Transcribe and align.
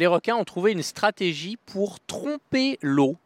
les 0.00 0.06
requins 0.06 0.34
ont 0.34 0.44
trouvé 0.44 0.72
une 0.72 0.82
stratégie 0.82 1.58
pour 1.66 2.00
tromper 2.00 2.78
l'eau 2.80 3.18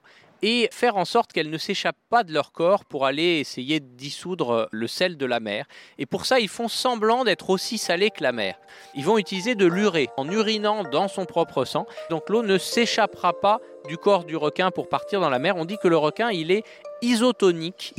et 0.43 0.69
faire 0.73 0.97
en 0.97 1.05
sorte 1.05 1.33
qu'elle 1.33 1.49
ne 1.49 1.57
s'échappe 1.57 1.97
pas 2.11 2.25
de 2.25 2.33
leur 2.33 2.51
corps 2.51 2.85
pour 2.85 3.07
aller 3.07 3.39
essayer 3.39 3.79
de 3.79 3.87
dissoudre 3.87 4.69
le 4.73 4.89
sel 4.89 5.17
de 5.17 5.25
la 5.25 5.39
mer. 5.39 5.67
Et 5.99 6.05
pour 6.05 6.27
ça, 6.27 6.41
ils 6.41 6.49
font 6.49 6.67
semblant 6.67 7.23
d'être 7.23 7.49
aussi 7.49 7.79
salés 7.79 8.11
que 8.11 8.25
la 8.25 8.33
mer. 8.33 8.57
Ils 8.97 9.05
vont 9.05 9.19
utiliser 9.19 9.55
de 9.55 9.67
l'urée 9.67 10.11
en 10.17 10.29
urinant 10.29 10.83
dans 10.83 11.07
son 11.07 11.27
propre 11.27 11.65
sang. 11.65 11.87
Donc 12.11 12.29
l'eau 12.29 12.43
ne 12.43 12.59
s'échappera 12.59 13.41
pas 13.41 13.61
du 13.87 13.97
corps 13.97 14.25
du 14.25 14.37
requin 14.37 14.73
pour 14.73 14.89
partir 14.89 15.21
dans 15.21 15.31
la 15.31 15.39
mer. 15.39 15.57
On 15.57 15.65
dit 15.65 15.79
que 15.79 15.89
le 15.89 15.97
requin, 15.97 16.33
il 16.33 16.51
est 16.51 16.65
isotonique. 17.03 17.95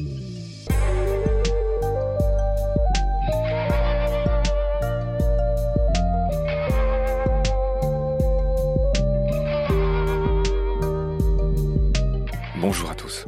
Bonjour 12.76 12.92
à 12.92 12.96
tous. 12.96 13.26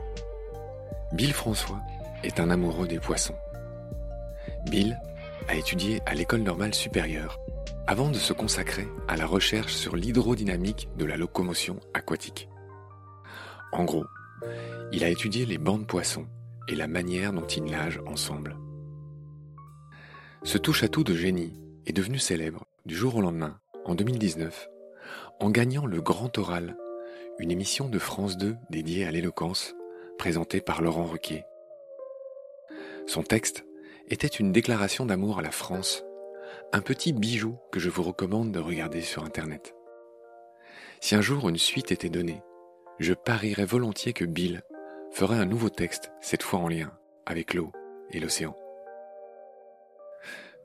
Bill 1.14 1.32
François 1.32 1.80
est 2.22 2.42
un 2.42 2.50
amoureux 2.50 2.86
des 2.86 3.00
poissons. 3.00 3.38
Bill 4.66 5.00
a 5.48 5.56
étudié 5.56 6.02
à 6.06 6.16
l'école 6.16 6.42
normale 6.42 6.74
supérieure 6.74 7.40
avant 7.88 8.10
de 8.10 8.18
se 8.18 8.34
consacrer 8.34 8.90
à 9.08 9.16
la 9.16 9.26
recherche 9.26 9.74
sur 9.74 9.96
l'hydrodynamique 9.96 10.90
de 10.98 11.06
la 11.06 11.16
locomotion 11.16 11.80
aquatique. 11.94 12.50
En 13.72 13.86
gros, 13.86 14.04
il 14.92 15.06
a 15.06 15.10
étudié 15.10 15.46
les 15.46 15.58
bancs 15.58 15.80
de 15.80 15.86
poissons 15.86 16.28
et 16.68 16.76
la 16.76 16.88
manière 16.88 17.32
dont 17.32 17.48
ils 17.48 17.64
nagent 17.64 18.02
ensemble. 18.06 18.58
Ce 20.44 20.58
touche-à-tout 20.58 21.06
de 21.06 21.16
génie 21.16 21.54
est 21.86 21.94
devenu 21.94 22.20
célèbre 22.20 22.66
du 22.86 22.96
jour 22.96 23.16
au 23.16 23.22
lendemain, 23.22 23.62
en 23.86 23.96
2019, 23.96 24.68
en 25.40 25.50
gagnant 25.50 25.86
le 25.86 26.02
Grand 26.02 26.38
Oral 26.38 26.76
une 27.40 27.52
émission 27.52 27.88
de 27.88 28.00
France 28.00 28.38
2 28.38 28.58
dédiée 28.72 29.06
à 29.06 29.12
l'éloquence, 29.12 29.76
présentée 30.18 30.60
par 30.60 30.82
Laurent 30.82 31.06
Ruquier. 31.06 31.46
Son 33.06 33.22
texte 33.22 33.64
était 34.10 34.28
une 34.28 34.52
déclaration 34.52 35.06
d'amour 35.06 35.38
à 35.38 35.42
la 35.44 35.52
France, 35.52 36.04
un 36.74 36.82
petit 36.82 37.14
bijou 37.14 37.58
que 37.72 37.80
je 37.80 37.90
vous 37.90 38.02
recommande 38.02 38.52
de 38.52 38.60
regarder 38.60 39.02
sur 39.02 39.24
Internet. 39.24 39.76
Si 41.00 41.14
un 41.14 41.22
jour 41.22 41.48
une 41.48 41.58
suite 41.58 41.92
était 41.92 42.10
donnée, 42.10 42.42
je 42.98 43.14
parierais 43.14 43.66
volontiers 43.66 44.14
que 44.14 44.26
Bill 44.26 44.64
ferait 45.12 45.38
un 45.38 45.46
nouveau 45.46 45.70
texte, 45.70 46.12
cette 46.22 46.44
fois 46.44 46.60
en 46.60 46.68
lien 46.68 46.92
avec 47.28 47.54
l'eau 47.54 47.72
et 48.12 48.20
l'océan. 48.20 48.56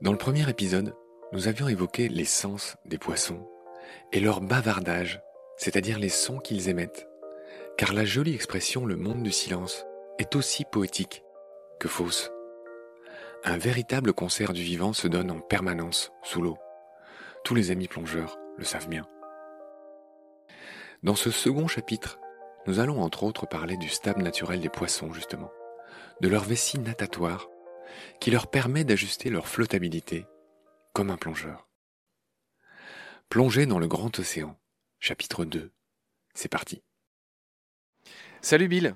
Dans 0.01 0.11
le 0.11 0.17
premier 0.17 0.49
épisode, 0.49 0.95
nous 1.33 1.47
avions 1.47 1.67
évoqué 1.67 2.09
les 2.09 2.25
sens 2.25 2.77
des 2.85 2.97
poissons 2.97 3.47
et 4.11 4.19
leur 4.19 4.41
bavardage 4.41 5.21
c'est-à-dire 5.63 5.97
les 5.97 6.09
sons 6.09 6.39
qu'ils 6.39 6.67
émettent, 6.67 7.07
car 7.77 7.93
la 7.93 8.03
jolie 8.03 8.35
expression 8.35 8.85
le 8.85 8.97
monde 8.97 9.23
du 9.23 9.31
silence 9.31 9.85
est 10.19 10.35
aussi 10.35 10.65
poétique 10.65 11.23
que 11.79 11.87
fausse. 11.87 12.31
Un 13.45 13.55
véritable 13.55 14.11
concert 14.11 14.51
du 14.51 14.61
vivant 14.61 14.91
se 14.91 15.07
donne 15.07 15.31
en 15.31 15.39
permanence 15.39 16.11
sous 16.21 16.41
l'eau. 16.41 16.57
Tous 17.45 17.55
les 17.55 17.71
amis 17.71 17.87
plongeurs 17.87 18.37
le 18.57 18.65
savent 18.65 18.89
bien. 18.89 19.07
Dans 21.01 21.15
ce 21.15 21.31
second 21.31 21.69
chapitre, 21.69 22.19
nous 22.67 22.81
allons 22.81 23.01
entre 23.01 23.23
autres 23.23 23.45
parler 23.45 23.77
du 23.77 23.87
stable 23.87 24.21
naturel 24.21 24.59
des 24.59 24.67
poissons, 24.67 25.13
justement, 25.13 25.53
de 26.19 26.27
leur 26.27 26.43
vessie 26.43 26.79
natatoire, 26.79 27.47
qui 28.19 28.31
leur 28.31 28.47
permet 28.47 28.83
d'ajuster 28.83 29.29
leur 29.29 29.47
flottabilité, 29.47 30.25
comme 30.91 31.09
un 31.09 31.17
plongeur. 31.17 31.69
Plonger 33.29 33.65
dans 33.65 33.79
le 33.79 33.87
grand 33.87 34.19
océan, 34.19 34.57
chapitre 35.03 35.43
2. 35.43 35.69
C'est 36.33 36.47
parti. 36.47 36.81
Salut 38.41 38.69
Bill. 38.69 38.95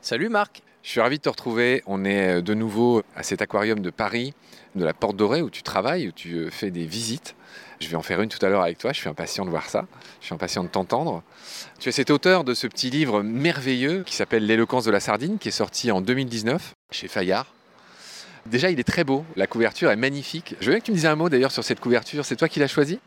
Salut 0.00 0.28
Marc. 0.28 0.62
Je 0.84 0.90
suis 0.90 1.00
ravi 1.00 1.16
de 1.16 1.22
te 1.22 1.28
retrouver. 1.28 1.82
On 1.86 2.04
est 2.04 2.36
euh, 2.36 2.40
de 2.40 2.54
nouveau 2.54 3.02
à 3.16 3.24
cet 3.24 3.42
aquarium 3.42 3.80
de 3.80 3.90
Paris, 3.90 4.34
de 4.76 4.84
la 4.84 4.94
Porte 4.94 5.16
Dorée, 5.16 5.42
où 5.42 5.50
tu 5.50 5.64
travailles, 5.64 6.06
où 6.06 6.12
tu 6.12 6.36
euh, 6.36 6.50
fais 6.50 6.70
des 6.70 6.86
visites. 6.86 7.34
Je 7.80 7.88
vais 7.88 7.96
en 7.96 8.02
faire 8.02 8.22
une 8.22 8.28
tout 8.28 8.38
à 8.46 8.48
l'heure 8.48 8.62
avec 8.62 8.78
toi. 8.78 8.92
Je 8.92 9.00
suis 9.00 9.08
impatient 9.08 9.44
de 9.44 9.50
voir 9.50 9.68
ça. 9.68 9.88
Je 10.20 10.26
suis 10.26 10.34
impatient 10.34 10.62
de 10.62 10.68
t'entendre. 10.68 11.24
Tu 11.80 11.88
es 11.88 11.92
cet 11.92 12.10
auteur 12.10 12.44
de 12.44 12.54
ce 12.54 12.68
petit 12.68 12.90
livre 12.90 13.24
merveilleux 13.24 14.04
qui 14.04 14.14
s'appelle 14.14 14.46
L'éloquence 14.46 14.84
de 14.84 14.92
la 14.92 15.00
sardine, 15.00 15.38
qui 15.38 15.48
est 15.48 15.50
sorti 15.50 15.90
en 15.90 16.00
2019 16.00 16.74
chez 16.92 17.08
Fayard. 17.08 17.52
Déjà, 18.46 18.70
il 18.70 18.78
est 18.78 18.84
très 18.84 19.02
beau. 19.02 19.24
La 19.34 19.48
couverture 19.48 19.90
est 19.90 19.96
magnifique. 19.96 20.54
Je 20.60 20.66
veux 20.66 20.72
bien 20.74 20.78
que 20.78 20.84
tu 20.84 20.92
me 20.92 20.96
dises 20.96 21.06
un 21.06 21.16
mot 21.16 21.28
d'ailleurs 21.28 21.50
sur 21.50 21.64
cette 21.64 21.80
couverture. 21.80 22.24
C'est 22.24 22.36
toi 22.36 22.48
qui 22.48 22.60
l'as 22.60 22.68
choisi? 22.68 23.00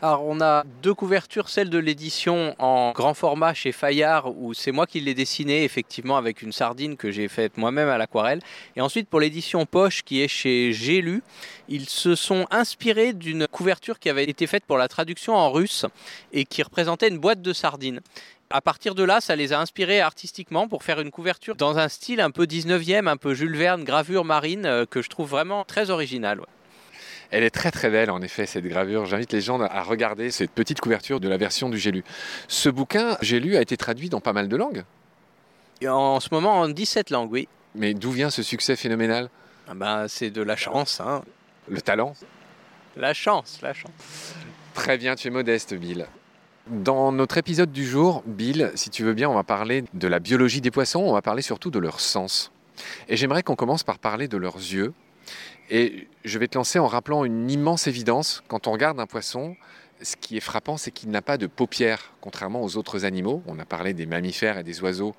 Alors 0.00 0.24
on 0.24 0.40
a 0.40 0.62
deux 0.80 0.94
couvertures, 0.94 1.48
celle 1.48 1.70
de 1.70 1.78
l'édition 1.78 2.54
en 2.60 2.92
grand 2.92 3.14
format 3.14 3.52
chez 3.52 3.72
Fayard 3.72 4.32
où 4.38 4.54
c'est 4.54 4.70
moi 4.70 4.86
qui 4.86 5.00
l'ai 5.00 5.12
dessiné 5.12 5.64
effectivement 5.64 6.16
avec 6.16 6.40
une 6.40 6.52
sardine 6.52 6.96
que 6.96 7.10
j'ai 7.10 7.26
faite 7.26 7.56
moi-même 7.56 7.88
à 7.88 7.98
l'aquarelle. 7.98 8.40
Et 8.76 8.80
ensuite 8.80 9.08
pour 9.08 9.18
l'édition 9.18 9.66
poche 9.66 10.04
qui 10.04 10.22
est 10.22 10.28
chez 10.28 10.72
J'ai 10.72 11.00
lu, 11.00 11.20
ils 11.68 11.88
se 11.88 12.14
sont 12.14 12.46
inspirés 12.52 13.12
d'une 13.12 13.48
couverture 13.48 13.98
qui 13.98 14.08
avait 14.08 14.28
été 14.28 14.46
faite 14.46 14.64
pour 14.66 14.78
la 14.78 14.86
traduction 14.86 15.34
en 15.34 15.50
russe 15.50 15.84
et 16.32 16.44
qui 16.44 16.62
représentait 16.62 17.08
une 17.08 17.18
boîte 17.18 17.42
de 17.42 17.52
sardines. 17.52 18.00
À 18.50 18.60
partir 18.60 18.94
de 18.94 19.02
là, 19.02 19.20
ça 19.20 19.34
les 19.34 19.52
a 19.52 19.60
inspirés 19.60 20.00
artistiquement 20.00 20.68
pour 20.68 20.84
faire 20.84 21.00
une 21.00 21.10
couverture 21.10 21.56
dans 21.56 21.76
un 21.78 21.88
style 21.88 22.20
un 22.20 22.30
peu 22.30 22.44
19e, 22.44 23.08
un 23.08 23.16
peu 23.16 23.34
Jules 23.34 23.56
Verne, 23.56 23.82
gravure 23.82 24.24
marine, 24.24 24.64
euh, 24.64 24.86
que 24.86 25.02
je 25.02 25.08
trouve 25.08 25.28
vraiment 25.28 25.64
très 25.64 25.90
original. 25.90 26.40
Elle 27.30 27.42
est 27.42 27.50
très 27.50 27.70
très 27.70 27.90
belle 27.90 28.10
en 28.10 28.22
effet 28.22 28.46
cette 28.46 28.64
gravure. 28.64 29.04
J'invite 29.04 29.32
les 29.32 29.40
gens 29.40 29.60
à 29.60 29.82
regarder 29.82 30.30
cette 30.30 30.50
petite 30.50 30.80
couverture 30.80 31.20
de 31.20 31.28
la 31.28 31.36
version 31.36 31.68
du 31.68 31.78
J'ai 31.78 31.90
lu. 31.90 32.04
Ce 32.48 32.68
bouquin, 32.68 33.16
J'ai 33.20 33.38
lu, 33.38 33.56
a 33.56 33.60
été 33.60 33.76
traduit 33.76 34.08
dans 34.08 34.20
pas 34.20 34.32
mal 34.32 34.48
de 34.48 34.56
langues. 34.56 34.84
En 35.86 36.20
ce 36.20 36.28
moment 36.32 36.60
en 36.60 36.68
17 36.68 37.10
langues, 37.10 37.30
oui. 37.30 37.48
Mais 37.74 37.94
d'où 37.94 38.10
vient 38.10 38.30
ce 38.30 38.42
succès 38.42 38.76
phénoménal? 38.76 39.28
Ah 39.68 39.74
ben, 39.74 40.08
C'est 40.08 40.30
de 40.30 40.42
la 40.42 40.56
chance. 40.56 41.00
Hein. 41.00 41.22
Le 41.68 41.80
talent? 41.80 42.14
La 42.96 43.12
chance, 43.14 43.60
la 43.62 43.74
chance. 43.74 44.34
Très 44.74 44.96
bien, 44.96 45.14
tu 45.14 45.28
es 45.28 45.30
modeste, 45.30 45.74
Bill. 45.74 46.06
Dans 46.66 47.12
notre 47.12 47.38
épisode 47.38 47.72
du 47.72 47.86
jour, 47.86 48.22
Bill, 48.26 48.72
si 48.74 48.90
tu 48.90 49.04
veux 49.04 49.14
bien, 49.14 49.28
on 49.28 49.34
va 49.34 49.44
parler 49.44 49.84
de 49.94 50.08
la 50.08 50.18
biologie 50.18 50.60
des 50.60 50.70
poissons, 50.70 51.00
on 51.00 51.12
va 51.12 51.22
parler 51.22 51.42
surtout 51.42 51.70
de 51.70 51.78
leur 51.78 52.00
sens. 52.00 52.50
Et 53.08 53.16
j'aimerais 53.16 53.42
qu'on 53.42 53.56
commence 53.56 53.84
par 53.84 53.98
parler 53.98 54.28
de 54.28 54.36
leurs 54.36 54.56
yeux 54.56 54.92
et 55.70 56.08
je 56.24 56.38
vais 56.38 56.48
te 56.48 56.56
lancer 56.56 56.78
en 56.78 56.86
rappelant 56.86 57.24
une 57.24 57.50
immense 57.50 57.86
évidence. 57.86 58.42
Quand 58.48 58.66
on 58.66 58.72
regarde 58.72 59.00
un 59.00 59.06
poisson, 59.06 59.56
ce 60.02 60.16
qui 60.16 60.36
est 60.36 60.40
frappant, 60.40 60.76
c'est 60.76 60.90
qu'il 60.90 61.10
n'a 61.10 61.22
pas 61.22 61.38
de 61.38 61.46
paupières, 61.46 62.12
contrairement 62.20 62.62
aux 62.62 62.76
autres 62.76 63.04
animaux. 63.04 63.42
On 63.46 63.58
a 63.58 63.64
parlé 63.64 63.92
des 63.92 64.06
mammifères 64.06 64.58
et 64.58 64.62
des 64.62 64.80
oiseaux 64.82 65.14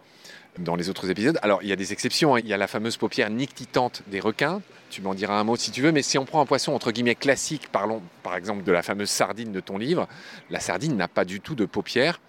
dans 0.57 0.75
les 0.75 0.89
autres 0.89 1.09
épisodes. 1.09 1.37
Alors, 1.41 1.61
il 1.61 1.69
y 1.69 1.71
a 1.71 1.75
des 1.75 1.93
exceptions. 1.93 2.35
Hein. 2.35 2.39
Il 2.39 2.47
y 2.47 2.53
a 2.53 2.57
la 2.57 2.67
fameuse 2.67 2.97
paupière 2.97 3.29
nictitante 3.29 4.03
des 4.07 4.19
requins. 4.19 4.61
Tu 4.89 5.01
m'en 5.01 5.13
diras 5.13 5.39
un 5.39 5.43
mot 5.43 5.55
si 5.55 5.71
tu 5.71 5.81
veux. 5.81 5.91
Mais 5.91 6.01
si 6.01 6.17
on 6.17 6.25
prend 6.25 6.41
un 6.41 6.45
poisson, 6.45 6.73
entre 6.73 6.91
guillemets, 6.91 7.15
classique, 7.15 7.69
parlons 7.71 8.01
par 8.23 8.35
exemple 8.35 8.63
de 8.63 8.71
la 8.71 8.81
fameuse 8.81 9.09
sardine 9.09 9.51
de 9.51 9.59
ton 9.59 9.77
livre, 9.77 10.07
la 10.49 10.59
sardine 10.59 10.95
n'a 10.95 11.07
pas 11.07 11.25
du 11.25 11.39
tout 11.39 11.55
de 11.55 11.65
paupières. 11.65 12.19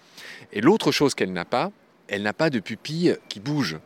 Et 0.52 0.60
l'autre 0.60 0.92
chose 0.92 1.14
qu'elle 1.14 1.32
n'a 1.32 1.44
pas, 1.44 1.70
elle 2.08 2.22
n'a 2.22 2.32
pas 2.32 2.50
de 2.50 2.60
pupille 2.60 3.16
qui 3.28 3.41
bouge. 3.41 3.78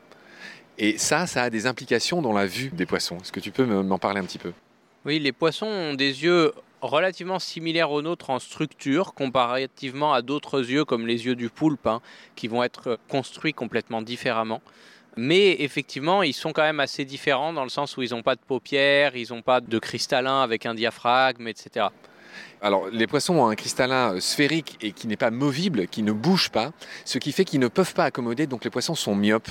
Et 0.79 0.99
ça, 0.99 1.27
ça 1.27 1.43
a 1.43 1.51
des 1.51 1.67
implications 1.67 2.21
dans 2.21 2.33
la 2.33 2.47
vue 2.47 2.71
des 2.71 2.87
poissons. 2.87 3.19
Est-ce 3.19 3.33
que 3.33 3.41
tu 3.41 3.51
peux 3.51 3.65
m'en 3.65 3.99
parler 3.99 4.21
un 4.21 4.25
petit 4.25 4.39
peu? 4.39 4.53
Oui, 5.05 5.19
les 5.19 5.33
poissons 5.33 5.67
ont 5.67 5.95
des 5.95 6.25
yeux 6.25 6.53
relativement 6.81 7.39
similaires 7.39 7.91
aux 7.91 8.03
nôtres 8.03 8.31
en 8.31 8.39
structure, 8.39 9.15
comparativement 9.15 10.13
à 10.13 10.23
d'autres 10.23 10.71
yeux 10.71 10.85
comme 10.85 11.07
les 11.07 11.27
yeux 11.27 11.37
du 11.37 11.49
poulpe, 11.49 11.87
hein, 11.87 12.01
qui 12.37 12.49
vont 12.49 12.63
être 12.63 12.99
construits 13.09 13.55
complètement 13.55 14.03
différemment. 14.03 14.61
Mais 15.17 15.63
effectivement, 15.63 16.23
ils 16.23 16.33
sont 16.33 16.53
quand 16.53 16.63
même 16.63 16.81
assez 16.81 17.05
différents 17.05 17.53
dans 17.53 17.63
le 17.63 17.69
sens 17.69 17.97
où 17.97 18.03
ils 18.03 18.11
n'ont 18.11 18.23
pas 18.23 18.35
de 18.35 18.41
paupières, 18.41 19.15
ils 19.15 19.29
n'ont 19.31 19.43
pas 19.43 19.61
de 19.61 19.79
cristallin 19.79 20.43
avec 20.43 20.67
un 20.67 20.75
diaphragme, 20.75 21.47
etc. 21.47 21.87
Alors, 22.61 22.89
les 22.91 23.07
poissons 23.07 23.35
ont 23.37 23.47
un 23.47 23.55
cristallin 23.55 24.15
euh, 24.15 24.21
sphérique 24.21 24.77
et 24.81 24.93
qui 24.93 25.07
n'est 25.07 25.17
pas 25.17 25.31
movible, 25.31 25.87
qui 25.87 26.03
ne 26.03 26.13
bouge 26.13 26.51
pas, 26.51 26.73
ce 27.05 27.19
qui 27.19 27.31
fait 27.31 27.45
qu'ils 27.45 27.61
ne 27.61 27.69
peuvent 27.69 27.95
pas 27.95 28.05
accommoder, 28.05 28.47
donc 28.47 28.65
les 28.65 28.71
poissons 28.71 28.97
sont 28.97 29.15
myopes. 29.15 29.51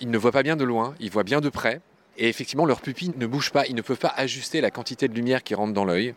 Ils 0.00 0.10
ne 0.10 0.18
voient 0.18 0.32
pas 0.32 0.42
bien 0.42 0.56
de 0.56 0.64
loin, 0.64 0.94
ils 1.00 1.10
voient 1.10 1.24
bien 1.24 1.40
de 1.40 1.48
près. 1.48 1.80
Et 2.16 2.28
effectivement, 2.28 2.66
leurs 2.66 2.80
pupilles 2.80 3.12
ne 3.16 3.26
bougent 3.26 3.52
pas, 3.52 3.66
ils 3.66 3.74
ne 3.74 3.82
peuvent 3.82 3.98
pas 3.98 4.12
ajuster 4.16 4.60
la 4.60 4.70
quantité 4.70 5.08
de 5.08 5.14
lumière 5.14 5.42
qui 5.42 5.54
rentre 5.54 5.72
dans 5.72 5.84
l'œil. 5.84 6.14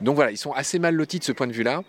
Donc 0.00 0.14
voilà, 0.14 0.30
ils 0.30 0.38
sont 0.38 0.52
assez 0.52 0.78
mal 0.78 0.94
lotis 0.94 1.18
de 1.18 1.24
ce 1.24 1.32
point 1.32 1.46
de 1.46 1.52
vue-là. 1.52 1.82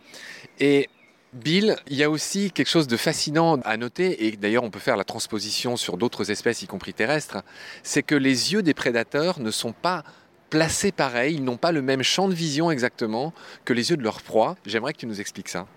Et 0.60 0.90
Bill, 1.34 1.76
il 1.88 1.98
y 1.98 2.04
a 2.04 2.10
aussi 2.10 2.52
quelque 2.52 2.70
chose 2.70 2.88
de 2.88 2.98
fascinant 2.98 3.60
à 3.66 3.78
noter, 3.78 4.26
et 4.26 4.38
d'ailleurs 4.38 4.64
on 4.64 4.72
peut 4.72 4.80
faire 4.80 4.96
la 4.96 5.04
transposition 5.04 5.76
sur 5.76 5.98
d'autres 5.98 6.32
espèces, 6.32 6.62
y 6.62 6.68
compris 6.68 6.94
terrestres, 6.94 7.44
c'est 7.84 8.04
que 8.04 8.16
les 8.16 8.54
yeux 8.54 8.64
des 8.64 8.74
prédateurs 8.74 9.40
ne 9.40 9.52
sont 9.52 9.74
pas 9.74 10.04
placés 10.50 10.94
pareil, 10.94 11.36
ils 11.36 11.44
n'ont 11.44 11.58
pas 11.58 11.74
le 11.74 11.82
même 11.82 12.04
champ 12.04 12.30
de 12.30 12.34
vision 12.34 12.72
exactement 12.72 13.34
que 13.66 13.74
les 13.74 13.90
yeux 13.90 13.98
de 13.98 14.04
leur 14.04 14.22
proie. 14.22 14.56
J'aimerais 14.66 14.94
que 14.94 15.00
tu 15.00 15.08
nous 15.08 15.20
expliques 15.20 15.50
ça. 15.50 15.68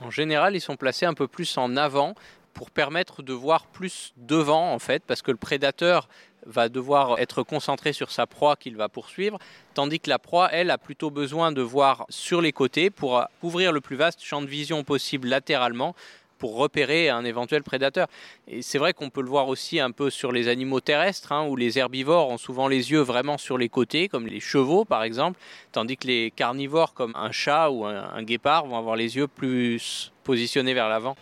En 0.00 0.10
général, 0.10 0.54
ils 0.54 0.60
sont 0.60 0.76
placés 0.76 1.06
un 1.06 1.14
peu 1.14 1.26
plus 1.26 1.58
en 1.58 1.76
avant 1.76 2.14
pour 2.54 2.70
permettre 2.70 3.22
de 3.22 3.32
voir 3.32 3.66
plus 3.66 4.12
devant 4.16 4.72
en 4.72 4.78
fait, 4.78 5.02
parce 5.06 5.22
que 5.22 5.30
le 5.30 5.36
prédateur 5.36 6.08
va 6.46 6.68
devoir 6.68 7.18
être 7.18 7.42
concentré 7.42 7.92
sur 7.92 8.10
sa 8.10 8.26
proie 8.26 8.56
qu'il 8.56 8.76
va 8.76 8.88
poursuivre, 8.88 9.38
tandis 9.74 10.00
que 10.00 10.08
la 10.08 10.18
proie, 10.18 10.48
elle, 10.52 10.70
a 10.70 10.78
plutôt 10.78 11.10
besoin 11.10 11.52
de 11.52 11.62
voir 11.62 12.06
sur 12.08 12.40
les 12.40 12.52
côtés 12.52 12.90
pour 12.90 13.22
couvrir 13.40 13.72
le 13.72 13.80
plus 13.80 13.96
vaste 13.96 14.22
champ 14.22 14.40
de 14.40 14.46
vision 14.46 14.84
possible 14.84 15.28
latéralement 15.28 15.94
pour 16.38 16.56
repérer 16.56 17.08
un 17.08 17.24
éventuel 17.24 17.64
prédateur. 17.64 18.06
Et 18.46 18.62
c'est 18.62 18.78
vrai 18.78 18.92
qu'on 18.92 19.10
peut 19.10 19.22
le 19.22 19.28
voir 19.28 19.48
aussi 19.48 19.80
un 19.80 19.90
peu 19.90 20.08
sur 20.08 20.30
les 20.30 20.46
animaux 20.46 20.80
terrestres, 20.80 21.32
hein, 21.32 21.46
où 21.48 21.56
les 21.56 21.78
herbivores 21.78 22.30
ont 22.30 22.38
souvent 22.38 22.68
les 22.68 22.92
yeux 22.92 23.00
vraiment 23.00 23.38
sur 23.38 23.58
les 23.58 23.68
côtés, 23.68 24.08
comme 24.08 24.26
les 24.26 24.40
chevaux 24.40 24.84
par 24.84 25.02
exemple, 25.02 25.38
tandis 25.72 25.96
que 25.96 26.06
les 26.06 26.30
carnivores 26.30 26.94
comme 26.94 27.12
un 27.16 27.32
chat 27.32 27.70
ou 27.70 27.84
un 27.84 28.22
guépard 28.22 28.66
vont 28.66 28.78
avoir 28.78 28.94
les 28.94 29.16
yeux 29.16 29.26
plus 29.26 30.12
positionnés 30.22 30.74
vers 30.74 30.88
l'avant. 30.88 31.16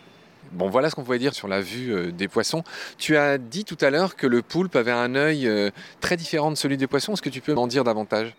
Bon, 0.51 0.69
voilà 0.69 0.89
ce 0.89 0.95
qu'on 0.95 1.03
pouvait 1.03 1.19
dire 1.19 1.33
sur 1.33 1.47
la 1.47 1.61
vue 1.61 1.93
euh, 1.93 2.11
des 2.11 2.27
poissons. 2.27 2.63
Tu 2.97 3.17
as 3.17 3.37
dit 3.37 3.65
tout 3.65 3.77
à 3.81 3.89
l'heure 3.89 4.15
que 4.15 4.27
le 4.27 4.41
poulpe 4.41 4.75
avait 4.75 4.91
un 4.91 5.15
œil 5.15 5.47
euh, 5.47 5.69
très 5.99 6.17
différent 6.17 6.51
de 6.51 6.55
celui 6.55 6.77
des 6.77 6.87
poissons. 6.87 7.13
Est-ce 7.13 7.21
que 7.21 7.29
tu 7.29 7.41
peux 7.41 7.53
m'en 7.53 7.67
dire 7.67 7.83
davantage? 7.83 8.35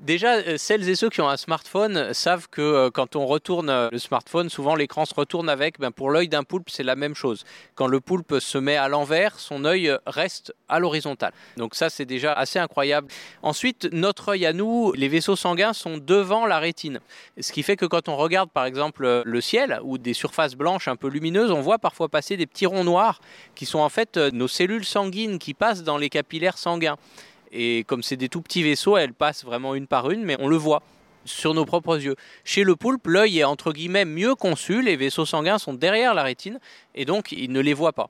Déjà, 0.00 0.36
euh, 0.36 0.56
celles 0.56 0.88
et 0.88 0.94
ceux 0.94 1.10
qui 1.10 1.20
ont 1.20 1.28
un 1.28 1.36
smartphone 1.36 2.14
savent 2.14 2.48
que 2.50 2.62
euh, 2.62 2.90
quand 2.90 3.16
on 3.16 3.26
retourne 3.26 3.68
euh, 3.68 3.90
le 3.92 3.98
smartphone, 3.98 4.48
souvent 4.48 4.74
l'écran 4.74 5.04
se 5.04 5.12
retourne 5.12 5.50
avec. 5.50 5.78
Ben 5.78 5.90
pour 5.90 6.08
l'œil 6.08 6.26
d'un 6.28 6.42
poulpe, 6.42 6.70
c'est 6.70 6.82
la 6.82 6.96
même 6.96 7.14
chose. 7.14 7.44
Quand 7.74 7.86
le 7.86 8.00
poulpe 8.00 8.38
se 8.40 8.56
met 8.56 8.78
à 8.78 8.88
l'envers, 8.88 9.38
son 9.38 9.66
œil 9.66 9.94
reste 10.06 10.54
à 10.70 10.78
l'horizontale. 10.78 11.34
Donc 11.58 11.74
ça, 11.74 11.90
c'est 11.90 12.06
déjà 12.06 12.32
assez 12.32 12.58
incroyable. 12.58 13.08
Ensuite, 13.42 13.90
notre 13.92 14.30
œil 14.30 14.46
à 14.46 14.54
nous, 14.54 14.90
les 14.94 15.08
vaisseaux 15.08 15.36
sanguins 15.36 15.74
sont 15.74 15.98
devant 15.98 16.46
la 16.46 16.60
rétine. 16.60 17.00
Ce 17.38 17.52
qui 17.52 17.62
fait 17.62 17.76
que 17.76 17.84
quand 17.84 18.08
on 18.08 18.16
regarde 18.16 18.48
par 18.50 18.64
exemple 18.64 19.22
le 19.22 19.40
ciel 19.42 19.80
ou 19.82 19.98
des 19.98 20.14
surfaces 20.14 20.54
blanches 20.54 20.88
un 20.88 20.96
peu 20.96 21.08
lumineuses, 21.08 21.50
on 21.50 21.60
voit 21.60 21.78
parfois 21.78 22.08
passer 22.08 22.38
des 22.38 22.46
petits 22.46 22.64
ronds 22.64 22.84
noirs 22.84 23.20
qui 23.54 23.66
sont 23.66 23.80
en 23.80 23.90
fait 23.90 24.16
nos 24.16 24.48
cellules 24.48 24.86
sanguines 24.86 25.38
qui 25.38 25.52
passent 25.52 25.82
dans 25.82 25.98
les 25.98 26.08
capillaires 26.08 26.56
sanguins. 26.56 26.96
Et 27.52 27.84
comme 27.84 28.02
c'est 28.02 28.16
des 28.16 28.28
tout 28.28 28.42
petits 28.42 28.62
vaisseaux, 28.62 28.96
elles 28.96 29.12
passent 29.12 29.44
vraiment 29.44 29.74
une 29.74 29.86
par 29.86 30.10
une, 30.10 30.24
mais 30.24 30.36
on 30.38 30.48
le 30.48 30.56
voit 30.56 30.82
sur 31.24 31.54
nos 31.54 31.64
propres 31.64 32.02
yeux. 32.02 32.16
Chez 32.44 32.64
le 32.64 32.76
poulpe, 32.76 33.06
l'œil 33.06 33.40
est 33.40 33.44
entre 33.44 33.72
guillemets 33.72 34.04
mieux 34.04 34.34
conçu, 34.34 34.82
les 34.82 34.96
vaisseaux 34.96 35.26
sanguins 35.26 35.58
sont 35.58 35.74
derrière 35.74 36.14
la 36.14 36.22
rétine, 36.22 36.60
et 36.94 37.04
donc 37.04 37.32
il 37.32 37.52
ne 37.52 37.60
les 37.60 37.74
voit 37.74 37.92
pas. 37.92 38.08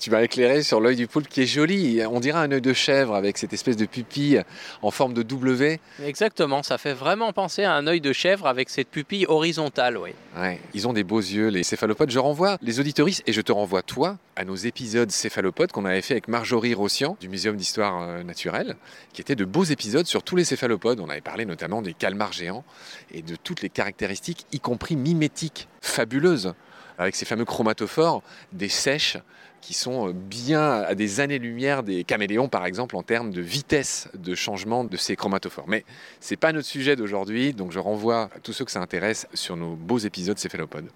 Tu 0.00 0.10
m'as 0.10 0.22
éclairé 0.22 0.62
sur 0.62 0.80
l'œil 0.80 0.96
du 0.96 1.06
poulpe 1.06 1.28
qui 1.28 1.42
est 1.42 1.46
joli. 1.46 2.00
On 2.10 2.20
dirait 2.20 2.40
un 2.40 2.50
œil 2.50 2.60
de 2.60 2.72
chèvre 2.72 3.14
avec 3.14 3.38
cette 3.38 3.52
espèce 3.52 3.76
de 3.76 3.86
pupille 3.86 4.42
en 4.82 4.90
forme 4.90 5.14
de 5.14 5.22
W. 5.22 5.80
Exactement, 6.04 6.62
ça 6.62 6.78
fait 6.78 6.92
vraiment 6.92 7.32
penser 7.32 7.62
à 7.62 7.74
un 7.74 7.86
œil 7.86 8.00
de 8.00 8.12
chèvre 8.12 8.46
avec 8.46 8.68
cette 8.68 8.88
pupille 8.88 9.24
horizontale, 9.28 9.96
oui. 9.96 10.10
Ouais, 10.36 10.60
ils 10.74 10.88
ont 10.88 10.92
des 10.92 11.04
beaux 11.04 11.20
yeux, 11.20 11.48
les 11.48 11.62
céphalopodes. 11.62 12.10
Je 12.10 12.18
renvoie 12.18 12.58
les 12.60 12.80
auditoristes 12.80 13.22
et 13.26 13.32
je 13.32 13.40
te 13.40 13.52
renvoie 13.52 13.82
toi 13.82 14.18
à 14.36 14.44
nos 14.44 14.56
épisodes 14.56 15.10
céphalopodes 15.10 15.70
qu'on 15.70 15.84
avait 15.84 16.02
fait 16.02 16.14
avec 16.14 16.28
Marjorie 16.28 16.74
Rossian 16.74 17.16
du 17.20 17.28
Muséum 17.28 17.56
d'histoire 17.56 18.02
euh, 18.02 18.22
naturelle, 18.24 18.76
qui 19.12 19.20
étaient 19.20 19.36
de 19.36 19.44
beaux 19.44 19.64
épisodes 19.64 20.06
sur 20.06 20.22
tous 20.22 20.36
les 20.36 20.44
céphalopodes. 20.44 21.00
On 21.00 21.08
avait 21.08 21.20
parlé 21.20 21.46
notamment 21.46 21.82
des 21.82 21.94
calmars 21.94 22.32
géants 22.32 22.64
et 23.12 23.22
de 23.22 23.36
toutes 23.36 23.62
les 23.62 23.70
caractéristiques, 23.70 24.44
y 24.52 24.58
compris 24.58 24.96
mimétiques, 24.96 25.68
fabuleuses, 25.80 26.52
avec 26.98 27.16
ces 27.16 27.24
fameux 27.24 27.44
chromatophores, 27.44 28.22
des 28.52 28.68
sèches 28.68 29.18
qui 29.64 29.72
sont 29.72 30.08
euh, 30.08 30.12
bien 30.12 30.82
à 30.82 30.94
des 30.94 31.20
années-lumière 31.20 31.82
des 31.82 32.04
caméléons, 32.04 32.48
par 32.48 32.66
exemple, 32.66 32.96
en 32.96 33.02
termes 33.02 33.30
de 33.30 33.40
vitesse 33.40 34.08
de 34.12 34.34
changement 34.34 34.84
de 34.84 34.96
ces 34.98 35.16
chromatophores. 35.16 35.66
Mais 35.68 35.84
ce 36.20 36.32
n'est 36.32 36.36
pas 36.36 36.52
notre 36.52 36.68
sujet 36.68 36.96
d'aujourd'hui, 36.96 37.54
donc 37.54 37.72
je 37.72 37.78
renvoie 37.78 38.28
à 38.36 38.40
tous 38.42 38.52
ceux 38.52 38.66
que 38.66 38.70
ça 38.70 38.82
intéresse 38.82 39.26
sur 39.32 39.56
nos 39.56 39.74
beaux 39.74 39.98
épisodes 39.98 40.38
céphalopodes. 40.38 40.90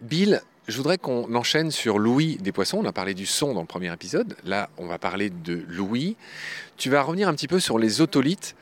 Bill, 0.00 0.42
je 0.66 0.76
voudrais 0.76 0.98
qu'on 0.98 1.32
enchaîne 1.36 1.70
sur 1.70 2.00
l'ouïe 2.00 2.36
des 2.38 2.50
poissons. 2.50 2.78
On 2.78 2.84
a 2.84 2.92
parlé 2.92 3.14
du 3.14 3.26
son 3.26 3.54
dans 3.54 3.60
le 3.60 3.66
premier 3.66 3.92
épisode. 3.92 4.36
Là, 4.44 4.70
on 4.76 4.86
va 4.86 4.98
parler 4.98 5.30
de 5.30 5.64
l'ouïe. 5.68 6.16
Tu 6.76 6.90
vas 6.90 7.02
revenir 7.02 7.28
un 7.28 7.34
petit 7.34 7.48
peu 7.48 7.60
sur 7.60 7.78
les 7.78 8.00
otolithes. 8.00 8.56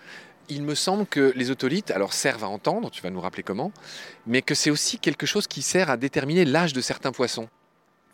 Il 0.50 0.62
me 0.62 0.74
semble 0.74 1.06
que 1.06 1.32
les 1.34 1.50
otolithes, 1.50 1.90
alors 1.90 2.12
servent 2.12 2.44
à 2.44 2.48
entendre, 2.48 2.90
tu 2.90 3.02
vas 3.02 3.10
nous 3.10 3.20
rappeler 3.20 3.42
comment, 3.42 3.72
mais 4.26 4.42
que 4.42 4.54
c'est 4.54 4.70
aussi 4.70 4.98
quelque 4.98 5.26
chose 5.26 5.46
qui 5.46 5.62
sert 5.62 5.90
à 5.90 5.96
déterminer 5.96 6.44
l'âge 6.44 6.72
de 6.72 6.80
certains 6.80 7.10
poissons. 7.10 7.48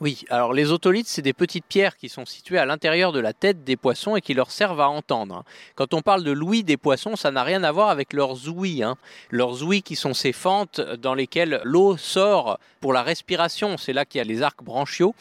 Oui, 0.03 0.25
alors 0.31 0.53
les 0.53 0.73
otolithes, 0.73 1.07
c'est 1.07 1.23
des 1.23 1.33
petites 1.33 1.65
pierres 1.65 1.97
qui 1.97 2.09
sont 2.09 2.27
situées 2.27 2.59
à 2.59 2.67
l'intérieur 2.67 3.13
de 3.13 3.21
la 3.21 3.33
tête 3.33 3.63
des 3.63 3.77
poissons 3.77 4.17
et 4.17 4.21
qui 4.21 4.35
leur 4.35 4.51
servent 4.51 4.81
à 4.81 4.89
entendre. 4.89 5.45
Quand 5.77 5.95
on 5.95 6.03
parle 6.03 6.25
de 6.25 6.33
l'ouïe 6.33 6.65
des 6.65 6.77
poissons, 6.77 7.15
ça 7.15 7.31
n'a 7.31 7.45
rien 7.45 7.63
à 7.63 7.71
voir 7.71 7.89
avec 7.89 8.13
leurs 8.13 8.49
ouïes. 8.49 8.83
Hein. 8.83 8.97
Leurs 9.31 9.63
ouïes 9.63 9.83
qui 9.83 9.95
sont 9.95 10.13
ces 10.13 10.33
fentes 10.33 10.81
dans 10.81 11.15
lesquelles 11.15 11.61
l'eau 11.63 11.97
sort 11.97 12.59
pour 12.81 12.93
la 12.93 13.05
respiration, 13.05 13.77
c'est 13.79 13.93
là 13.93 14.05
qu'il 14.05 14.19
y 14.19 14.23
a 14.23 14.25
les 14.25 14.43
arcs 14.43 14.65
branchiaux 14.65 15.15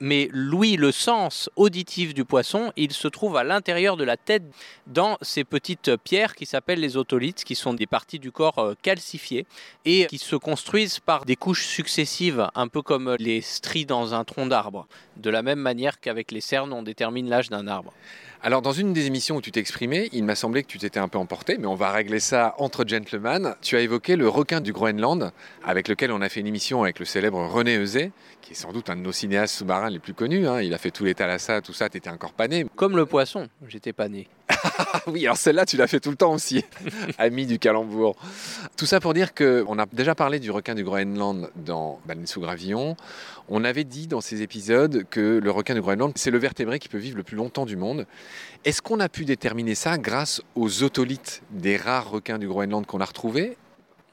mais 0.00 0.28
l'ouïe, 0.32 0.76
le 0.76 0.92
sens 0.92 1.50
auditif 1.56 2.14
du 2.14 2.24
poisson, 2.24 2.72
il 2.76 2.92
se 2.92 3.06
trouve 3.06 3.36
à 3.36 3.44
l'intérieur 3.44 3.96
de 3.96 4.04
la 4.04 4.16
tête 4.16 4.42
dans 4.86 5.18
ces 5.20 5.44
petites 5.44 5.96
pierres 5.96 6.34
qui 6.34 6.46
s'appellent 6.46 6.80
les 6.80 6.96
otolithes, 6.96 7.44
qui 7.44 7.54
sont 7.54 7.74
des 7.74 7.86
parties 7.86 8.18
du 8.18 8.32
corps 8.32 8.58
euh, 8.58 8.74
calcifiées 8.82 9.46
et 9.84 10.06
qui 10.06 10.18
se 10.18 10.36
construisent 10.36 10.98
par 10.98 11.26
des 11.26 11.36
couches 11.36 11.66
successives, 11.66 12.48
un 12.54 12.68
peu 12.68 12.82
comme 12.82 13.14
les 13.18 13.42
stries 13.42 13.86
dans 13.86 14.14
un 14.14 14.24
tronc 14.24 14.46
d'arbre, 14.46 14.88
de 15.16 15.30
la 15.30 15.42
même 15.42 15.60
manière 15.60 16.00
qu'avec 16.00 16.32
les 16.32 16.40
cernes 16.40 16.72
on 16.72 16.82
détermine 16.82 17.28
l'âge 17.28 17.50
d'un 17.50 17.66
arbre. 17.66 17.92
Alors, 18.42 18.62
dans 18.62 18.72
une 18.72 18.94
des 18.94 19.04
émissions 19.04 19.36
où 19.36 19.42
tu 19.42 19.52
t'es 19.52 19.60
exprimé, 19.60 20.08
il 20.12 20.24
m'a 20.24 20.34
semblé 20.34 20.62
que 20.62 20.68
tu 20.68 20.78
t'étais 20.78 20.98
un 20.98 21.08
peu 21.08 21.18
emporté, 21.18 21.58
mais 21.58 21.66
on 21.66 21.74
va 21.74 21.90
régler 21.90 22.20
ça 22.20 22.54
entre 22.56 22.88
gentlemen. 22.88 23.54
Tu 23.60 23.76
as 23.76 23.80
évoqué 23.80 24.16
le 24.16 24.30
requin 24.30 24.62
du 24.62 24.72
Groenland, 24.72 25.30
avec 25.62 25.88
lequel 25.88 26.10
on 26.10 26.22
a 26.22 26.28
fait 26.30 26.40
une 26.40 26.46
émission 26.46 26.82
avec 26.82 27.00
le 27.00 27.04
célèbre 27.04 27.38
René 27.46 27.76
Eusé, 27.76 28.12
qui 28.40 28.52
est 28.52 28.56
sans 28.56 28.72
doute 28.72 28.88
un 28.88 28.96
de 28.96 29.02
nos 29.02 29.12
cinéastes 29.12 29.56
sous-marins 29.56 29.90
les 29.90 29.98
plus 29.98 30.14
connus. 30.14 30.48
Hein. 30.48 30.62
Il 30.62 30.72
a 30.72 30.78
fait 30.78 30.90
tous 30.90 31.04
les 31.04 31.14
Thalassa, 31.14 31.60
tout 31.60 31.74
ça, 31.74 31.90
tu 31.90 31.98
étais 31.98 32.08
encore 32.08 32.32
pané. 32.32 32.64
Comme 32.76 32.96
le 32.96 33.04
poisson, 33.04 33.46
j'étais 33.68 33.92
pané. 33.92 34.26
oui, 35.06 35.24
alors 35.24 35.36
celle-là, 35.36 35.66
tu 35.66 35.76
l'as 35.76 35.86
fait 35.86 36.00
tout 36.00 36.10
le 36.10 36.16
temps 36.16 36.32
aussi, 36.32 36.64
ami 37.18 37.46
du 37.46 37.58
calembour. 37.58 38.16
Tout 38.76 38.86
ça 38.86 39.00
pour 39.00 39.14
dire 39.14 39.34
qu'on 39.34 39.78
a 39.78 39.86
déjà 39.92 40.14
parlé 40.14 40.38
du 40.38 40.50
requin 40.50 40.74
du 40.74 40.84
Groenland 40.84 41.50
dans 41.56 42.00
Baleine 42.06 42.26
sous 42.26 42.40
gravillon. 42.40 42.96
On 43.48 43.64
avait 43.64 43.84
dit 43.84 44.06
dans 44.06 44.20
ces 44.20 44.42
épisodes 44.42 45.04
que 45.10 45.38
le 45.42 45.50
requin 45.50 45.74
du 45.74 45.80
Groenland, 45.80 46.12
c'est 46.16 46.30
le 46.30 46.38
vertébré 46.38 46.78
qui 46.78 46.88
peut 46.88 46.98
vivre 46.98 47.16
le 47.16 47.22
plus 47.22 47.36
longtemps 47.36 47.66
du 47.66 47.76
monde. 47.76 48.06
Est-ce 48.64 48.82
qu'on 48.82 49.00
a 49.00 49.08
pu 49.08 49.24
déterminer 49.24 49.74
ça 49.74 49.98
grâce 49.98 50.42
aux 50.54 50.82
otolithes 50.82 51.42
des 51.50 51.76
rares 51.76 52.10
requins 52.10 52.38
du 52.38 52.48
Groenland 52.48 52.86
qu'on 52.86 53.00
a 53.00 53.04
retrouvés? 53.04 53.56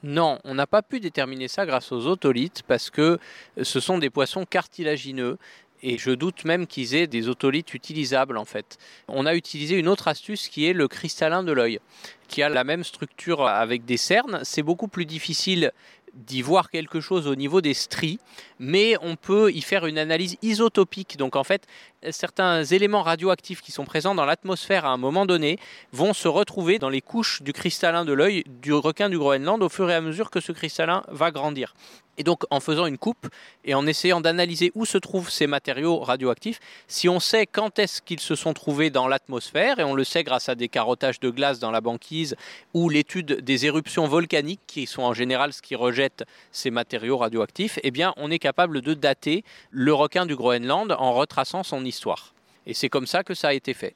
Non, 0.02 0.38
on 0.44 0.54
n'a 0.54 0.66
pas 0.66 0.82
pu 0.82 1.00
déterminer 1.00 1.48
ça 1.48 1.66
grâce 1.66 1.90
aux 1.90 2.06
otolithes 2.06 2.62
parce 2.68 2.88
que 2.88 3.18
ce 3.60 3.80
sont 3.80 3.98
des 3.98 4.10
poissons 4.10 4.44
cartilagineux 4.44 5.38
et 5.82 5.98
je 5.98 6.10
doute 6.10 6.44
même 6.44 6.66
qu'ils 6.66 6.94
aient 6.94 7.06
des 7.06 7.28
otolithes 7.28 7.74
utilisables 7.74 8.36
en 8.36 8.44
fait. 8.44 8.78
On 9.08 9.26
a 9.26 9.34
utilisé 9.34 9.76
une 9.76 9.88
autre 9.88 10.08
astuce 10.08 10.48
qui 10.48 10.66
est 10.66 10.72
le 10.72 10.88
cristallin 10.88 11.42
de 11.42 11.52
l'œil, 11.52 11.80
qui 12.28 12.42
a 12.42 12.48
la 12.48 12.64
même 12.64 12.84
structure 12.84 13.46
avec 13.46 13.84
des 13.84 13.96
cernes. 13.96 14.40
C'est 14.42 14.62
beaucoup 14.62 14.88
plus 14.88 15.06
difficile 15.06 15.72
d'y 16.14 16.42
voir 16.42 16.70
quelque 16.70 17.00
chose 17.00 17.26
au 17.26 17.34
niveau 17.34 17.60
des 17.60 17.74
stries, 17.74 18.18
mais 18.58 18.96
on 19.02 19.16
peut 19.16 19.52
y 19.52 19.60
faire 19.60 19.86
une 19.86 19.98
analyse 19.98 20.36
isotopique. 20.42 21.16
Donc 21.16 21.36
en 21.36 21.44
fait, 21.44 21.66
certains 22.10 22.64
éléments 22.64 23.02
radioactifs 23.02 23.60
qui 23.60 23.72
sont 23.72 23.84
présents 23.84 24.14
dans 24.14 24.24
l'atmosphère 24.24 24.84
à 24.84 24.90
un 24.90 24.96
moment 24.96 25.26
donné 25.26 25.58
vont 25.92 26.12
se 26.12 26.28
retrouver 26.28 26.78
dans 26.78 26.88
les 26.88 27.00
couches 27.00 27.42
du 27.42 27.52
cristallin 27.52 28.04
de 28.04 28.12
l'œil 28.12 28.44
du 28.46 28.72
requin 28.72 29.08
du 29.08 29.18
Groenland 29.18 29.62
au 29.62 29.68
fur 29.68 29.90
et 29.90 29.94
à 29.94 30.00
mesure 30.00 30.30
que 30.30 30.40
ce 30.40 30.52
cristallin 30.52 31.04
va 31.08 31.30
grandir. 31.30 31.74
Et 32.18 32.24
donc 32.24 32.42
en 32.50 32.60
faisant 32.60 32.86
une 32.86 32.98
coupe 32.98 33.28
et 33.64 33.74
en 33.74 33.86
essayant 33.86 34.20
d'analyser 34.20 34.72
où 34.74 34.84
se 34.84 34.98
trouvent 34.98 35.30
ces 35.30 35.46
matériaux 35.46 36.00
radioactifs, 36.00 36.60
si 36.88 37.08
on 37.08 37.20
sait 37.20 37.46
quand 37.46 37.78
est-ce 37.78 38.02
qu'ils 38.02 38.20
se 38.20 38.34
sont 38.34 38.52
trouvés 38.52 38.90
dans 38.90 39.06
l'atmosphère, 39.06 39.78
et 39.78 39.84
on 39.84 39.94
le 39.94 40.04
sait 40.04 40.24
grâce 40.24 40.48
à 40.48 40.56
des 40.56 40.68
carottages 40.68 41.20
de 41.20 41.30
glace 41.30 41.60
dans 41.60 41.70
la 41.70 41.80
banquise 41.80 42.36
ou 42.74 42.88
l'étude 42.88 43.40
des 43.40 43.66
éruptions 43.66 44.08
volcaniques 44.08 44.60
qui 44.66 44.86
sont 44.86 45.02
en 45.02 45.14
général 45.14 45.52
ce 45.52 45.62
qui 45.62 45.76
rejette 45.76 46.24
ces 46.50 46.70
matériaux 46.70 47.18
radioactifs, 47.18 47.78
eh 47.84 47.92
bien 47.92 48.12
on 48.16 48.30
est 48.30 48.40
capable 48.40 48.82
de 48.82 48.94
dater 48.94 49.44
le 49.70 49.94
requin 49.94 50.26
du 50.26 50.34
Groenland 50.34 50.94
en 50.98 51.12
retraçant 51.12 51.62
son 51.62 51.84
histoire. 51.84 52.34
Et 52.66 52.74
c'est 52.74 52.88
comme 52.88 53.06
ça 53.06 53.22
que 53.22 53.34
ça 53.34 53.48
a 53.48 53.52
été 53.52 53.74
fait. 53.74 53.94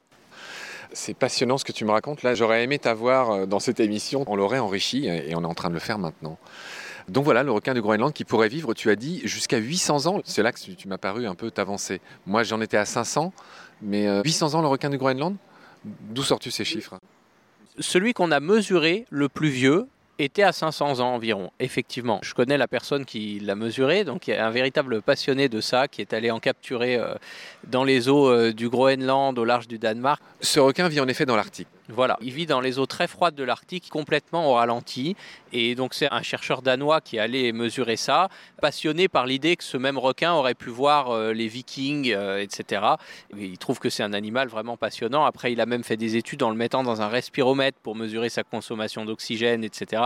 C'est 0.92 1.14
passionnant 1.14 1.58
ce 1.58 1.64
que 1.64 1.72
tu 1.72 1.84
me 1.84 1.90
racontes. 1.90 2.22
Là, 2.22 2.34
j'aurais 2.34 2.62
aimé 2.62 2.78
t'avoir 2.78 3.30
euh, 3.30 3.46
dans 3.46 3.60
cette 3.60 3.80
émission. 3.80 4.24
On 4.26 4.36
l'aurait 4.36 4.58
enrichi 4.58 5.06
et 5.06 5.34
on 5.34 5.42
est 5.42 5.46
en 5.46 5.54
train 5.54 5.70
de 5.70 5.74
le 5.74 5.80
faire 5.80 5.98
maintenant. 5.98 6.38
Donc 7.12 7.24
voilà, 7.24 7.42
le 7.42 7.52
requin 7.52 7.74
du 7.74 7.82
Groenland 7.82 8.10
qui 8.10 8.24
pourrait 8.24 8.48
vivre, 8.48 8.72
tu 8.72 8.88
as 8.88 8.96
dit, 8.96 9.20
jusqu'à 9.24 9.58
800 9.58 10.06
ans. 10.06 10.22
C'est 10.24 10.42
là 10.42 10.50
que 10.50 10.58
tu, 10.58 10.88
m'as 10.88 10.96
paru 10.96 11.26
un 11.26 11.34
peu 11.34 11.50
t'avancer. 11.50 12.00
Moi, 12.24 12.42
j'en 12.42 12.58
étais 12.62 12.78
à 12.78 12.86
500, 12.86 13.34
mais 13.82 14.08
800 14.24 14.54
euh, 14.54 14.56
ans 14.56 14.62
le 14.62 14.68
requin 14.68 14.88
du 14.88 14.96
Groenland? 14.96 15.36
D'où 15.84 16.22
sors-tu 16.22 16.50
ces 16.50 16.64
chiffres? 16.64 16.98
Celui 17.78 18.14
qu'on 18.14 18.30
a 18.30 18.40
mesuré 18.40 19.04
le 19.10 19.28
plus 19.28 19.50
vieux, 19.50 19.88
était 20.18 20.42
à 20.42 20.52
500 20.52 21.00
ans 21.00 21.14
environ, 21.14 21.50
effectivement. 21.58 22.20
Je 22.22 22.34
connais 22.34 22.58
la 22.58 22.68
personne 22.68 23.04
qui 23.04 23.40
l'a 23.40 23.54
mesuré, 23.54 24.04
donc 24.04 24.28
il 24.28 24.32
y 24.32 24.34
a 24.34 24.46
un 24.46 24.50
véritable 24.50 25.02
passionné 25.02 25.48
de 25.48 25.60
ça 25.60 25.88
qui 25.88 26.00
est 26.00 26.12
allé 26.12 26.30
en 26.30 26.38
capturer 26.38 26.96
euh, 26.96 27.14
dans 27.66 27.84
les 27.84 28.08
eaux 28.08 28.28
euh, 28.28 28.52
du 28.52 28.68
Groenland 28.68 29.38
au 29.38 29.44
large 29.44 29.68
du 29.68 29.78
Danemark. 29.78 30.22
Ce 30.40 30.60
requin 30.60 30.88
vit 30.88 31.00
en 31.00 31.08
effet 31.08 31.26
dans 31.26 31.36
l'Arctique. 31.36 31.68
Voilà, 31.94 32.16
il 32.22 32.32
vit 32.32 32.46
dans 32.46 32.60
les 32.60 32.78
eaux 32.78 32.86
très 32.86 33.06
froides 33.06 33.34
de 33.34 33.44
l'Arctique, 33.44 33.88
complètement 33.90 34.50
au 34.50 34.54
ralenti. 34.54 35.14
Et 35.52 35.74
donc 35.74 35.92
c'est 35.92 36.10
un 36.10 36.22
chercheur 36.22 36.62
danois 36.62 37.02
qui 37.02 37.18
allait 37.18 37.52
mesurer 37.52 37.96
ça, 37.96 38.28
passionné 38.62 39.08
par 39.08 39.26
l'idée 39.26 39.56
que 39.56 39.64
ce 39.64 39.76
même 39.76 39.98
requin 39.98 40.32
aurait 40.32 40.54
pu 40.54 40.70
voir 40.70 41.10
euh, 41.10 41.34
les 41.34 41.48
vikings, 41.48 42.12
euh, 42.12 42.40
etc. 42.40 42.82
il 43.36 43.58
trouve 43.58 43.78
que 43.78 43.90
c'est 43.90 44.02
un 44.02 44.14
animal 44.14 44.48
vraiment 44.48 44.78
passionnant. 44.78 45.26
Après, 45.26 45.52
il 45.52 45.60
a 45.60 45.66
même 45.66 45.84
fait 45.84 45.98
des 45.98 46.16
études 46.16 46.42
en 46.42 46.50
le 46.50 46.56
mettant 46.56 46.82
dans 46.82 47.02
un 47.02 47.08
respiromètre 47.08 47.78
pour 47.82 47.94
mesurer 47.94 48.30
sa 48.30 48.42
consommation 48.42 49.04
d'oxygène, 49.04 49.62
etc. 49.62 50.04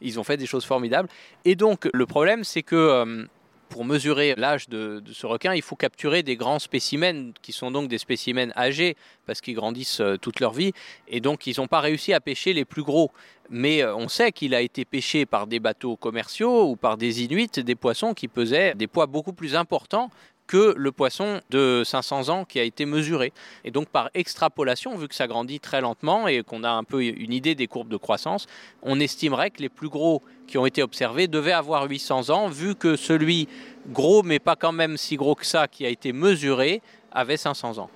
Ils 0.00 0.18
ont 0.18 0.24
fait 0.24 0.38
des 0.38 0.46
choses 0.46 0.64
formidables. 0.64 1.08
Et 1.44 1.54
donc 1.54 1.88
le 1.92 2.06
problème, 2.06 2.44
c'est 2.44 2.62
que... 2.62 2.76
Euh, 2.76 3.26
pour 3.68 3.84
mesurer 3.84 4.34
l'âge 4.36 4.68
de, 4.68 5.02
ce 5.12 5.26
requin, 5.26 5.54
il 5.54 5.62
faut 5.62 5.76
capturer 5.76 6.22
des 6.22 6.36
grands 6.36 6.58
spécimens, 6.58 7.32
qui 7.42 7.52
sont 7.52 7.70
donc 7.70 7.88
des 7.88 7.98
spécimens 7.98 8.52
âgés, 8.56 8.96
parce 9.26 9.40
qu'ils 9.40 9.54
grandissent 9.54 10.00
euh, 10.00 10.16
toute 10.16 10.40
leur 10.40 10.52
vie, 10.52 10.72
et 11.08 11.20
donc 11.20 11.46
ils 11.46 11.54
n'ont 11.58 11.66
pas 11.66 11.80
réussi 11.80 12.12
à 12.12 12.20
pêcher 12.20 12.52
les 12.52 12.64
plus 12.64 12.82
gros. 12.82 13.10
Mais 13.50 13.82
euh, 13.82 13.94
on 13.94 14.08
sait 14.08 14.32
qu'il 14.32 14.54
a 14.54 14.60
été 14.60 14.84
pêché 14.84 15.26
par 15.26 15.46
des 15.46 15.60
bateaux 15.60 15.96
commerciaux 15.96 16.70
ou 16.70 16.76
par 16.76 16.96
des 16.96 17.22
Inuits, 17.22 17.48
des 17.56 17.74
poissons 17.74 18.14
qui 18.14 18.28
pesaient 18.28 18.74
des 18.74 18.86
poids 18.86 19.06
beaucoup 19.06 19.32
plus 19.32 19.54
importants 19.54 20.10
que 20.46 20.74
le 20.76 20.92
poisson 20.92 21.40
de 21.50 21.82
500 21.84 22.28
ans 22.28 22.44
qui 22.44 22.60
a 22.60 22.62
été 22.62 22.86
mesuré. 22.86 23.32
Et 23.64 23.70
donc 23.70 23.88
par 23.88 24.10
extrapolation, 24.14 24.96
vu 24.96 25.08
que 25.08 25.14
ça 25.14 25.26
grandit 25.26 25.60
très 25.60 25.80
lentement 25.80 26.28
et 26.28 26.42
qu'on 26.42 26.64
a 26.64 26.70
un 26.70 26.84
peu 26.84 27.02
une 27.02 27.32
idée 27.32 27.54
des 27.54 27.66
courbes 27.66 27.88
de 27.88 27.96
croissance, 27.96 28.46
on 28.82 29.00
estimerait 29.00 29.50
que 29.50 29.62
les 29.62 29.68
plus 29.68 29.88
gros 29.88 30.22
qui 30.46 30.58
ont 30.58 30.66
été 30.66 30.82
observés 30.82 31.26
devaient 31.26 31.52
avoir 31.52 31.88
800 31.88 32.30
ans, 32.30 32.48
vu 32.48 32.74
que 32.74 32.96
celui 32.96 33.48
gros, 33.88 34.22
mais 34.22 34.38
pas 34.38 34.56
quand 34.56 34.72
même 34.72 34.96
si 34.96 35.16
gros 35.16 35.34
que 35.34 35.46
ça, 35.46 35.68
qui 35.68 35.84
a 35.84 35.88
été 35.88 36.12
mesuré, 36.12 36.82
avait 37.12 37.36
500 37.36 37.78
ans. 37.78 37.90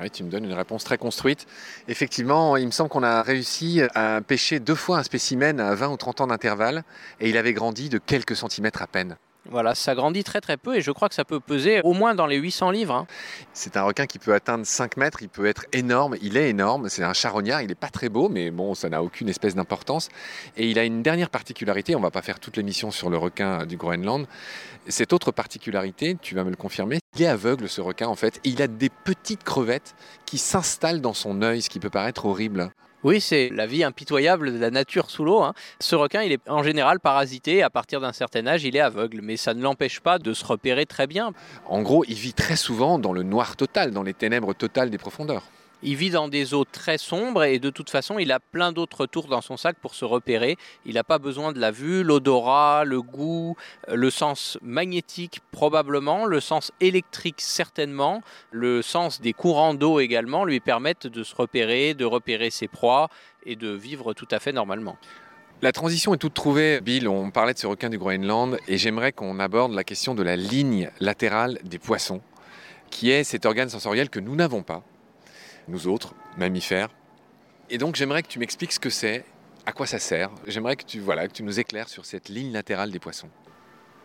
Oui, 0.00 0.10
tu 0.10 0.24
me 0.24 0.30
donnes 0.30 0.44
une 0.44 0.54
réponse 0.54 0.84
très 0.84 0.96
construite. 0.96 1.46
Effectivement, 1.86 2.56
il 2.56 2.66
me 2.66 2.70
semble 2.70 2.88
qu'on 2.88 3.02
a 3.02 3.22
réussi 3.22 3.82
à 3.94 4.22
pêcher 4.22 4.58
deux 4.58 4.74
fois 4.74 4.98
un 4.98 5.02
spécimen 5.02 5.60
à 5.60 5.74
20 5.74 5.88
ou 5.88 5.96
30 5.96 6.22
ans 6.22 6.26
d'intervalle 6.28 6.82
et 7.20 7.28
il 7.28 7.36
avait 7.36 7.52
grandi 7.52 7.90
de 7.90 7.98
quelques 7.98 8.34
centimètres 8.34 8.80
à 8.80 8.86
peine. 8.86 9.16
Voilà, 9.50 9.74
ça 9.74 9.96
grandit 9.96 10.22
très 10.22 10.40
très 10.40 10.56
peu 10.56 10.76
et 10.76 10.80
je 10.80 10.92
crois 10.92 11.08
que 11.08 11.16
ça 11.16 11.24
peut 11.24 11.40
peser 11.40 11.80
au 11.82 11.94
moins 11.94 12.14
dans 12.14 12.26
les 12.26 12.36
800 12.36 12.70
livres. 12.70 12.94
Hein. 12.94 13.06
C'est 13.52 13.76
un 13.76 13.82
requin 13.82 14.06
qui 14.06 14.20
peut 14.20 14.34
atteindre 14.34 14.64
5 14.64 14.96
mètres, 14.96 15.20
il 15.20 15.28
peut 15.28 15.46
être 15.46 15.66
énorme, 15.72 16.16
il 16.22 16.36
est 16.36 16.48
énorme, 16.48 16.88
c'est 16.88 17.02
un 17.02 17.12
charognard, 17.12 17.60
il 17.60 17.66
n'est 17.66 17.74
pas 17.74 17.88
très 17.88 18.08
beau, 18.08 18.28
mais 18.28 18.52
bon, 18.52 18.74
ça 18.74 18.88
n'a 18.88 19.02
aucune 19.02 19.28
espèce 19.28 19.56
d'importance. 19.56 20.10
Et 20.56 20.68
il 20.68 20.78
a 20.78 20.84
une 20.84 21.02
dernière 21.02 21.28
particularité, 21.28 21.96
on 21.96 21.98
ne 21.98 22.04
va 22.04 22.12
pas 22.12 22.22
faire 22.22 22.38
toute 22.38 22.56
l'émission 22.56 22.92
sur 22.92 23.10
le 23.10 23.18
requin 23.18 23.66
du 23.66 23.76
Groenland. 23.76 24.26
Cette 24.86 25.12
autre 25.12 25.32
particularité, 25.32 26.16
tu 26.20 26.36
vas 26.36 26.44
me 26.44 26.50
le 26.50 26.56
confirmer, 26.56 27.00
il 27.16 27.22
est 27.22 27.26
aveugle 27.26 27.68
ce 27.68 27.80
requin 27.80 28.06
en 28.06 28.16
fait, 28.16 28.40
et 28.44 28.48
il 28.48 28.62
a 28.62 28.68
des 28.68 28.90
petites 28.90 29.42
crevettes 29.42 29.96
qui 30.24 30.38
s'installent 30.38 31.00
dans 31.00 31.14
son 31.14 31.42
œil, 31.42 31.62
ce 31.62 31.68
qui 31.68 31.80
peut 31.80 31.90
paraître 31.90 32.26
horrible. 32.26 32.70
Oui, 33.04 33.20
c'est 33.20 33.48
la 33.48 33.66
vie 33.66 33.82
impitoyable 33.82 34.52
de 34.52 34.58
la 34.58 34.70
nature 34.70 35.10
sous 35.10 35.24
l'eau. 35.24 35.42
Hein. 35.42 35.54
Ce 35.80 35.96
requin, 35.96 36.22
il 36.22 36.30
est 36.30 36.48
en 36.48 36.62
général 36.62 37.00
parasité. 37.00 37.62
À 37.62 37.70
partir 37.70 38.00
d'un 38.00 38.12
certain 38.12 38.46
âge, 38.46 38.62
il 38.62 38.76
est 38.76 38.80
aveugle, 38.80 39.20
mais 39.22 39.36
ça 39.36 39.54
ne 39.54 39.62
l'empêche 39.62 40.00
pas 40.00 40.20
de 40.20 40.32
se 40.32 40.44
repérer 40.44 40.86
très 40.86 41.08
bien. 41.08 41.32
En 41.66 41.82
gros, 41.82 42.04
il 42.06 42.14
vit 42.14 42.32
très 42.32 42.56
souvent 42.56 43.00
dans 43.00 43.12
le 43.12 43.24
noir 43.24 43.56
total, 43.56 43.90
dans 43.90 44.04
les 44.04 44.14
ténèbres 44.14 44.54
totales 44.54 44.90
des 44.90 44.98
profondeurs. 44.98 45.42
Il 45.84 45.96
vit 45.96 46.10
dans 46.10 46.28
des 46.28 46.54
eaux 46.54 46.64
très 46.64 46.96
sombres 46.96 47.42
et 47.42 47.58
de 47.58 47.68
toute 47.68 47.90
façon, 47.90 48.20
il 48.20 48.30
a 48.30 48.38
plein 48.38 48.70
d'autres 48.70 49.06
tours 49.06 49.26
dans 49.26 49.40
son 49.40 49.56
sac 49.56 49.76
pour 49.80 49.96
se 49.96 50.04
repérer. 50.04 50.56
Il 50.86 50.94
n'a 50.94 51.02
pas 51.02 51.18
besoin 51.18 51.52
de 51.52 51.58
la 51.58 51.72
vue, 51.72 52.04
l'odorat, 52.04 52.84
le 52.84 53.02
goût, 53.02 53.56
euh, 53.88 53.96
le 53.96 54.10
sens 54.10 54.58
magnétique 54.62 55.40
probablement, 55.50 56.24
le 56.24 56.38
sens 56.38 56.70
électrique 56.80 57.40
certainement, 57.40 58.22
le 58.52 58.80
sens 58.80 59.20
des 59.20 59.32
courants 59.32 59.74
d'eau 59.74 59.98
également 59.98 60.44
lui 60.44 60.60
permettent 60.60 61.08
de 61.08 61.24
se 61.24 61.34
repérer, 61.34 61.94
de 61.94 62.04
repérer 62.04 62.50
ses 62.50 62.68
proies 62.68 63.08
et 63.44 63.56
de 63.56 63.70
vivre 63.70 64.14
tout 64.14 64.28
à 64.30 64.38
fait 64.38 64.52
normalement. 64.52 64.96
La 65.62 65.72
transition 65.72 66.14
est 66.14 66.18
toute 66.18 66.34
trouvée, 66.34 66.80
Bill. 66.80 67.08
On 67.08 67.30
parlait 67.32 67.54
de 67.54 67.58
ce 67.58 67.66
requin 67.66 67.88
du 67.88 67.98
Groenland 67.98 68.56
et 68.68 68.78
j'aimerais 68.78 69.12
qu'on 69.12 69.40
aborde 69.40 69.72
la 69.72 69.84
question 69.84 70.14
de 70.14 70.22
la 70.22 70.36
ligne 70.36 70.90
latérale 71.00 71.58
des 71.64 71.78
poissons, 71.78 72.20
qui 72.90 73.10
est 73.10 73.24
cet 73.24 73.46
organe 73.46 73.68
sensoriel 73.68 74.10
que 74.10 74.20
nous 74.20 74.36
n'avons 74.36 74.62
pas 74.62 74.84
nous 75.68 75.88
autres, 75.88 76.14
mammifères. 76.36 76.90
Et 77.70 77.78
donc 77.78 77.96
j'aimerais 77.96 78.22
que 78.22 78.28
tu 78.28 78.38
m'expliques 78.38 78.72
ce 78.72 78.80
que 78.80 78.90
c'est, 78.90 79.24
à 79.66 79.72
quoi 79.72 79.86
ça 79.86 79.98
sert. 79.98 80.30
J'aimerais 80.46 80.76
que 80.76 80.84
tu, 80.84 81.00
voilà, 81.00 81.28
que 81.28 81.32
tu 81.32 81.42
nous 81.42 81.60
éclaires 81.60 81.88
sur 81.88 82.04
cette 82.04 82.28
ligne 82.28 82.52
latérale 82.52 82.90
des 82.90 82.98
poissons. 82.98 83.30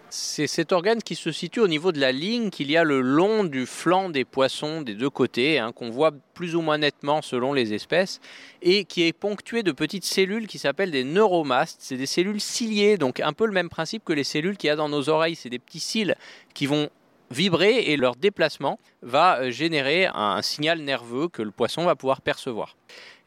C'est 0.09 0.47
cet 0.47 0.71
organe 0.71 1.03
qui 1.03 1.15
se 1.15 1.33
situe 1.33 1.59
au 1.59 1.67
niveau 1.67 1.91
de 1.91 1.99
la 1.99 2.13
ligne 2.13 2.49
qu'il 2.49 2.71
y 2.71 2.77
a 2.77 2.85
le 2.85 3.01
long 3.01 3.43
du 3.43 3.65
flanc 3.65 4.09
des 4.09 4.23
poissons 4.23 4.79
des 4.79 4.93
deux 4.93 5.09
côtés, 5.09 5.59
hein, 5.59 5.73
qu'on 5.73 5.89
voit 5.89 6.11
plus 6.33 6.55
ou 6.55 6.61
moins 6.61 6.77
nettement 6.77 7.21
selon 7.21 7.51
les 7.51 7.73
espèces, 7.73 8.21
et 8.61 8.85
qui 8.85 9.03
est 9.03 9.11
ponctué 9.11 9.63
de 9.63 9.73
petites 9.73 10.05
cellules 10.05 10.47
qui 10.47 10.59
s'appellent 10.59 10.91
des 10.91 11.03
neuromastes. 11.03 11.79
C'est 11.81 11.97
des 11.97 12.05
cellules 12.05 12.39
ciliées, 12.39 12.97
donc 12.97 13.19
un 13.19 13.33
peu 13.33 13.45
le 13.45 13.51
même 13.51 13.67
principe 13.67 14.05
que 14.05 14.13
les 14.13 14.23
cellules 14.23 14.55
qu'il 14.55 14.69
y 14.69 14.71
a 14.71 14.77
dans 14.77 14.87
nos 14.87 15.09
oreilles. 15.09 15.35
C'est 15.35 15.49
des 15.49 15.59
petits 15.59 15.81
cils 15.81 16.15
qui 16.53 16.67
vont 16.67 16.89
vibrer 17.31 17.77
et 17.77 17.97
leur 17.97 18.15
déplacement 18.15 18.79
va 19.01 19.39
euh, 19.39 19.51
générer 19.51 20.07
un 20.13 20.41
signal 20.41 20.79
nerveux 20.81 21.27
que 21.27 21.41
le 21.41 21.51
poisson 21.51 21.85
va 21.85 21.95
pouvoir 21.95 22.21
percevoir. 22.21 22.75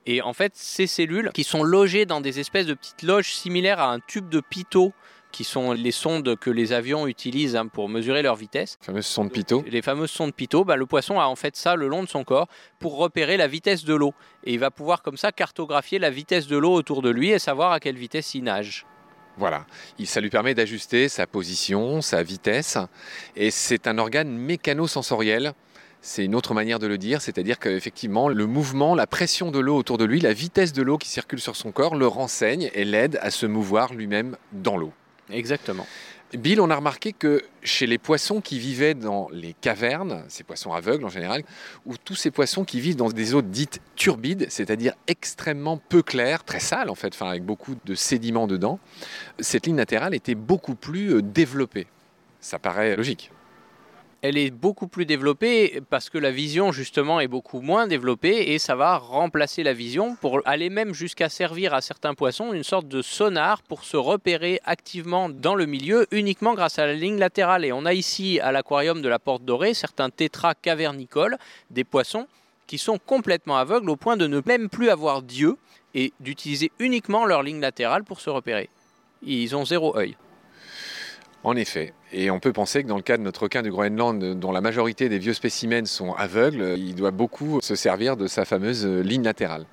Et 0.06 0.22
en 0.22 0.32
fait, 0.32 0.52
ces 0.56 0.86
cellules 0.86 1.30
qui 1.34 1.44
sont 1.44 1.62
logées 1.62 2.06
dans 2.06 2.20
des 2.20 2.40
espèces 2.40 2.66
de 2.66 2.74
petites 2.74 3.02
loges 3.02 3.34
similaires 3.34 3.80
à 3.80 3.92
un 3.92 4.00
tube 4.00 4.28
de 4.28 4.40
pitot, 4.40 4.92
qui 5.30 5.44
sont 5.44 5.72
les 5.72 5.92
sondes 5.92 6.36
que 6.36 6.50
les 6.50 6.72
avions 6.72 7.06
utilisent 7.06 7.56
hein, 7.56 7.66
pour 7.66 7.88
mesurer 7.88 8.22
leur 8.22 8.36
vitesse. 8.36 8.78
Les 8.80 8.86
fameuses 8.86 9.06
sondes 9.06 9.32
pitot. 9.32 9.64
Les 9.66 9.82
fameuses 9.82 10.10
sondes 10.10 10.34
pitot, 10.34 10.64
bah, 10.64 10.76
le 10.76 10.86
poisson 10.86 11.20
a 11.20 11.26
en 11.26 11.36
fait 11.36 11.56
ça 11.56 11.76
le 11.76 11.88
long 11.88 12.02
de 12.02 12.08
son 12.08 12.24
corps 12.24 12.48
pour 12.78 12.96
repérer 12.96 13.36
la 13.36 13.46
vitesse 13.46 13.84
de 13.84 13.94
l'eau. 13.94 14.12
Et 14.44 14.54
il 14.54 14.58
va 14.58 14.70
pouvoir 14.70 15.02
comme 15.02 15.16
ça 15.16 15.32
cartographier 15.32 15.98
la 15.98 16.10
vitesse 16.10 16.46
de 16.46 16.56
l'eau 16.56 16.72
autour 16.72 17.02
de 17.02 17.10
lui 17.10 17.30
et 17.30 17.38
savoir 17.38 17.72
à 17.72 17.80
quelle 17.80 17.96
vitesse 17.96 18.34
il 18.34 18.44
nage. 18.44 18.86
Voilà, 19.40 19.64
ça 20.04 20.20
lui 20.20 20.28
permet 20.28 20.54
d'ajuster 20.54 21.08
sa 21.08 21.26
position, 21.26 22.02
sa 22.02 22.22
vitesse, 22.22 22.76
et 23.36 23.50
c'est 23.50 23.86
un 23.86 23.96
organe 23.96 24.28
mécano-sensoriel. 24.28 25.54
C'est 26.02 26.26
une 26.26 26.34
autre 26.34 26.52
manière 26.52 26.78
de 26.78 26.86
le 26.86 26.98
dire, 26.98 27.22
c'est-à-dire 27.22 27.58
qu'effectivement, 27.58 28.28
le 28.28 28.44
mouvement, 28.44 28.94
la 28.94 29.06
pression 29.06 29.50
de 29.50 29.58
l'eau 29.58 29.76
autour 29.76 29.96
de 29.96 30.04
lui, 30.04 30.20
la 30.20 30.34
vitesse 30.34 30.74
de 30.74 30.82
l'eau 30.82 30.98
qui 30.98 31.08
circule 31.08 31.40
sur 31.40 31.56
son 31.56 31.72
corps 31.72 31.96
le 31.96 32.06
renseigne 32.06 32.70
et 32.74 32.84
l'aide 32.84 33.18
à 33.22 33.30
se 33.30 33.46
mouvoir 33.46 33.94
lui-même 33.94 34.36
dans 34.52 34.76
l'eau. 34.76 34.92
Exactement. 35.30 35.86
Bill, 36.34 36.60
on 36.60 36.70
a 36.70 36.76
remarqué 36.76 37.12
que 37.12 37.42
chez 37.64 37.86
les 37.86 37.98
poissons 37.98 38.40
qui 38.40 38.60
vivaient 38.60 38.94
dans 38.94 39.28
les 39.32 39.52
cavernes, 39.52 40.24
ces 40.28 40.44
poissons 40.44 40.72
aveugles 40.72 41.04
en 41.04 41.08
général, 41.08 41.42
ou 41.86 41.96
tous 41.96 42.14
ces 42.14 42.30
poissons 42.30 42.64
qui 42.64 42.80
vivent 42.80 42.96
dans 42.96 43.08
des 43.08 43.34
eaux 43.34 43.42
dites 43.42 43.80
turbides, 43.96 44.46
c'est-à-dire 44.48 44.94
extrêmement 45.08 45.76
peu 45.76 46.02
claires, 46.02 46.44
très 46.44 46.60
sales 46.60 46.88
en 46.88 46.94
fait, 46.94 47.20
avec 47.20 47.44
beaucoup 47.44 47.74
de 47.84 47.94
sédiments 47.96 48.46
dedans, 48.46 48.78
cette 49.40 49.66
ligne 49.66 49.76
latérale 49.76 50.14
était 50.14 50.36
beaucoup 50.36 50.76
plus 50.76 51.14
euh, 51.14 51.22
développée. 51.22 51.88
Ça 52.40 52.60
paraît 52.60 52.94
logique 52.94 53.32
elle 54.22 54.36
est 54.36 54.50
beaucoup 54.50 54.86
plus 54.86 55.06
développée 55.06 55.80
parce 55.88 56.10
que 56.10 56.18
la 56.18 56.30
vision 56.30 56.72
justement 56.72 57.20
est 57.20 57.28
beaucoup 57.28 57.60
moins 57.60 57.86
développée 57.86 58.52
et 58.52 58.58
ça 58.58 58.74
va 58.74 58.98
remplacer 58.98 59.62
la 59.62 59.72
vision 59.72 60.14
pour 60.16 60.40
aller 60.44 60.68
même 60.68 60.92
jusqu'à 60.92 61.28
servir 61.28 61.72
à 61.72 61.80
certains 61.80 62.14
poissons 62.14 62.52
une 62.52 62.62
sorte 62.62 62.86
de 62.86 63.00
sonar 63.00 63.62
pour 63.62 63.84
se 63.84 63.96
repérer 63.96 64.60
activement 64.64 65.30
dans 65.30 65.54
le 65.54 65.64
milieu 65.66 66.06
uniquement 66.10 66.54
grâce 66.54 66.78
à 66.78 66.86
la 66.86 66.94
ligne 66.94 67.18
latérale. 67.18 67.64
Et 67.64 67.72
on 67.72 67.86
a 67.86 67.94
ici 67.94 68.40
à 68.40 68.52
l'aquarium 68.52 69.00
de 69.00 69.08
la 69.08 69.18
Porte 69.18 69.44
Dorée 69.44 69.72
certains 69.72 70.10
tétras 70.10 70.54
cavernicoles, 70.54 71.38
des 71.70 71.84
poissons 71.84 72.26
qui 72.66 72.76
sont 72.78 72.98
complètement 72.98 73.56
aveugles 73.56 73.90
au 73.90 73.96
point 73.96 74.16
de 74.16 74.26
ne 74.26 74.42
même 74.44 74.68
plus 74.68 74.90
avoir 74.90 75.22
d'yeux 75.22 75.56
et 75.94 76.12
d'utiliser 76.20 76.70
uniquement 76.78 77.24
leur 77.24 77.42
ligne 77.42 77.60
latérale 77.60 78.04
pour 78.04 78.20
se 78.20 78.30
repérer. 78.30 78.68
Ils 79.22 79.56
ont 79.56 79.64
zéro 79.64 79.96
œil. 79.96 80.16
En 81.42 81.56
effet. 81.56 81.94
Et 82.12 82.30
on 82.30 82.40
peut 82.40 82.52
penser 82.52 82.82
que 82.82 82.88
dans 82.88 82.96
le 82.96 83.02
cas 83.02 83.16
de 83.16 83.22
notre 83.22 83.44
requin 83.44 83.62
du 83.62 83.70
Groenland, 83.70 84.34
dont 84.34 84.50
la 84.52 84.60
majorité 84.60 85.08
des 85.08 85.18
vieux 85.18 85.34
spécimens 85.34 85.86
sont 85.86 86.12
aveugles, 86.14 86.74
il 86.76 86.94
doit 86.94 87.12
beaucoup 87.12 87.60
se 87.62 87.76
servir 87.76 88.16
de 88.16 88.26
sa 88.26 88.44
fameuse 88.44 88.84
ligne 88.84 89.22
latérale. 89.22 89.64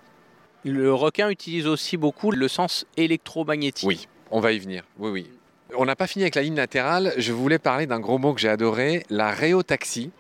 Le 0.64 0.94
requin 0.94 1.30
utilise 1.30 1.66
aussi 1.66 1.98
beaucoup 1.98 2.32
le 2.32 2.48
sens 2.48 2.86
électromagnétique. 2.96 3.88
Oui, 3.88 4.08
on 4.32 4.40
va 4.40 4.52
y 4.52 4.60
venir. 4.60 4.84
Oui, 5.00 5.10
oui. 5.10 5.30
On 5.76 5.86
n'a 5.86 5.96
pas 5.96 6.08
fini 6.08 6.24
avec 6.24 6.36
la 6.36 6.44
ligne 6.44 6.56
latérale. 6.56 7.14
Je 7.18 7.34
voulais 7.34 7.60
parler 7.60 7.88
d'un 7.88 8.00
gros 8.00 8.18
mot 8.18 8.34
que 8.34 8.40
j'ai 8.40 8.50
adoré, 8.50 9.04
la 9.10 9.32
réotaxie. 9.32 10.12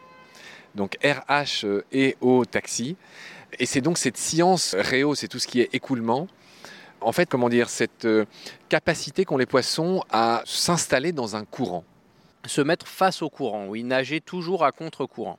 Donc 0.75 0.97
R-H-E-O 1.03 2.45
taxi. 2.45 2.95
Et 3.59 3.65
c'est 3.65 3.81
donc 3.81 3.97
cette 3.97 4.17
science 4.17 4.75
réo, 4.77 5.15
c'est 5.15 5.27
tout 5.27 5.39
ce 5.39 5.47
qui 5.47 5.62
est 5.62 5.69
écoulement, 5.74 6.27
en 7.01 7.12
fait, 7.12 7.27
comment 7.29 7.50
dire, 7.50 7.69
cette 7.69 8.05
euh, 8.05 8.25
capacité 8.69 9.25
qu'ont 9.25 9.38
les 9.38 9.45
poissons 9.45 10.03
à 10.12 10.41
s'installer 10.45 11.12
dans 11.12 11.36
un 11.36 11.45
courant. 11.45 11.83
Se 12.47 12.61
mettre 12.61 12.87
face 12.87 13.21
au 13.21 13.29
courant, 13.29 13.67
oui, 13.67 13.83
nager 13.83 14.21
toujours 14.21 14.63
à 14.63 14.71
contre-courant. 14.71 15.37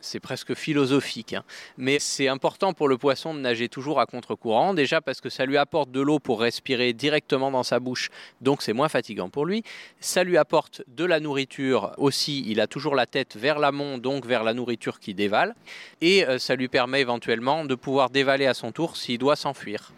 c'est 0.00 0.20
presque 0.20 0.54
philosophique. 0.54 1.32
Hein. 1.32 1.44
Mais 1.76 1.98
c'est 2.00 2.26
important 2.26 2.72
pour 2.72 2.88
le 2.88 2.98
poisson 2.98 3.34
de 3.34 3.38
nager 3.38 3.68
toujours 3.68 4.00
à 4.00 4.06
contre-courant, 4.06 4.74
déjà 4.74 5.00
parce 5.00 5.20
que 5.20 5.28
ça 5.28 5.46
lui 5.46 5.56
apporte 5.56 5.92
de 5.92 6.00
l'eau 6.00 6.18
pour 6.18 6.40
respirer 6.40 6.92
directement 6.92 7.50
dans 7.52 7.62
sa 7.62 7.78
bouche, 7.78 8.10
donc 8.40 8.62
c'est 8.62 8.72
moins 8.72 8.88
fatigant 8.88 9.30
pour 9.30 9.46
lui. 9.46 9.62
Ça 10.00 10.24
lui 10.24 10.36
apporte 10.36 10.82
de 10.88 11.04
la 11.04 11.20
nourriture 11.20 11.92
aussi, 11.98 12.44
il 12.46 12.60
a 12.60 12.66
toujours 12.66 12.96
la 12.96 13.06
tête 13.06 13.36
vers 13.36 13.60
l'amont, 13.60 13.98
donc 13.98 14.26
vers 14.26 14.42
la 14.42 14.54
nourriture 14.54 14.98
qu'il 14.98 15.14
dévale. 15.14 15.54
Et 16.00 16.26
euh, 16.26 16.38
ça 16.38 16.56
lui 16.56 16.68
permet 16.68 17.00
éventuellement 17.00 17.64
de 17.64 17.74
pouvoir 17.76 18.10
dévaler 18.10 18.46
à 18.46 18.54
son 18.54 18.72
tour 18.72 18.96
s'il 18.96 19.18
doit 19.18 19.36
s'enfuir. 19.36 19.92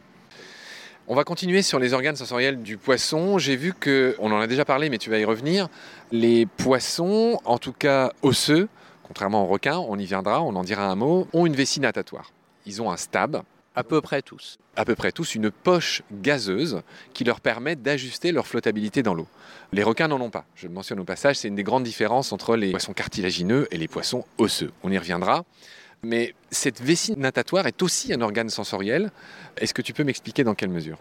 On 1.06 1.14
va 1.14 1.24
continuer 1.24 1.60
sur 1.60 1.78
les 1.78 1.92
organes 1.92 2.16
sensoriels 2.16 2.62
du 2.62 2.78
poisson. 2.78 3.36
J'ai 3.36 3.56
vu 3.56 3.74
que, 3.74 4.16
on 4.20 4.32
en 4.32 4.40
a 4.40 4.46
déjà 4.46 4.64
parlé, 4.64 4.88
mais 4.88 4.96
tu 4.96 5.10
vas 5.10 5.18
y 5.18 5.26
revenir, 5.26 5.68
les 6.12 6.46
poissons, 6.46 7.38
en 7.44 7.58
tout 7.58 7.74
cas 7.74 8.10
osseux, 8.22 8.68
contrairement 9.02 9.44
aux 9.44 9.48
requins, 9.48 9.76
on 9.76 9.98
y 9.98 10.06
viendra, 10.06 10.40
on 10.40 10.56
en 10.56 10.64
dira 10.64 10.86
un 10.86 10.94
mot, 10.94 11.28
ont 11.34 11.44
une 11.44 11.54
vessie 11.54 11.80
natatoire. 11.80 12.32
Ils 12.64 12.80
ont 12.80 12.90
un 12.90 12.96
stab. 12.96 13.42
À 13.76 13.82
peu 13.82 14.00
près 14.00 14.22
tous. 14.22 14.56
À 14.76 14.86
peu 14.86 14.94
près 14.94 15.12
tous, 15.12 15.34
une 15.34 15.50
poche 15.50 16.02
gazeuse 16.10 16.80
qui 17.12 17.24
leur 17.24 17.42
permet 17.42 17.76
d'ajuster 17.76 18.32
leur 18.32 18.46
flottabilité 18.46 19.02
dans 19.02 19.12
l'eau. 19.12 19.26
Les 19.72 19.82
requins 19.82 20.08
n'en 20.08 20.20
ont 20.20 20.30
pas. 20.30 20.46
Je 20.54 20.68
le 20.68 20.72
mentionne 20.72 21.00
au 21.00 21.04
passage, 21.04 21.36
c'est 21.36 21.48
une 21.48 21.56
des 21.56 21.64
grandes 21.64 21.84
différences 21.84 22.32
entre 22.32 22.56
les 22.56 22.70
poissons 22.70 22.94
cartilagineux 22.94 23.68
et 23.72 23.76
les 23.76 23.88
poissons 23.88 24.24
osseux. 24.38 24.72
On 24.84 24.90
y 24.90 24.96
reviendra. 24.96 25.44
Mais 26.04 26.34
cette 26.50 26.80
vessie 26.80 27.14
natatoire 27.16 27.66
est 27.66 27.82
aussi 27.82 28.12
un 28.12 28.20
organe 28.20 28.50
sensoriel. 28.50 29.10
Est-ce 29.56 29.74
que 29.74 29.82
tu 29.82 29.92
peux 29.92 30.04
m'expliquer 30.04 30.44
dans 30.44 30.54
quelle 30.54 30.70
mesure? 30.70 30.98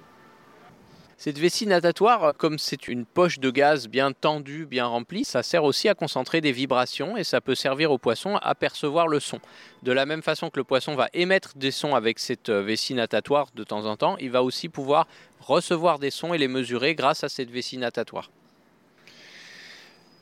Cette 1.18 1.38
vessie 1.38 1.68
natatoire, 1.68 2.34
comme 2.36 2.60
c'est 2.60 2.90
une 2.90 3.06
poche 3.06 3.40
de 3.40 3.50
gaz 3.50 3.88
bien 3.88 4.12
tendue, 4.12 4.66
bien 4.66 4.88
remplie, 4.88 5.24
ça 5.24 5.42
sert 5.42 5.64
aussi 5.64 5.88
à 5.88 5.96
concentrer 5.96 6.42
des 6.42 6.52
vibrations 6.52 7.16
et 7.16 7.24
ça 7.24 7.40
peut 7.40 7.56
servir 7.56 7.92
au 7.92 7.98
poisson 7.98 8.36
à 8.42 8.56
percevoir 8.56 9.08
le 9.08 9.22
son. 9.22 9.40
De 9.84 9.94
la 9.94 10.06
même 10.06 10.22
façon 10.22 10.50
que 10.50 10.60
le 10.60 10.66
poisson 10.66 10.96
va 10.96 11.08
émettre 11.14 11.54
des 11.56 11.72
sons 11.72 11.96
avec 11.96 12.20
cette 12.20 12.50
euh, 12.50 12.62
vessie 12.62 12.94
natatoire 12.94 13.48
de 13.56 13.64
temps 13.64 13.86
en 13.86 13.96
temps, 13.96 14.18
il 14.18 14.32
va 14.32 14.44
aussi 14.44 14.68
pouvoir 14.68 15.08
recevoir 15.40 15.98
des 15.98 16.12
sons 16.12 16.34
et 16.34 16.38
les 16.38 16.50
mesurer 16.50 16.94
grâce 16.94 17.24
à 17.24 17.30
cette 17.30 17.52
vessie 17.52 17.78
natatoire. 17.78 18.30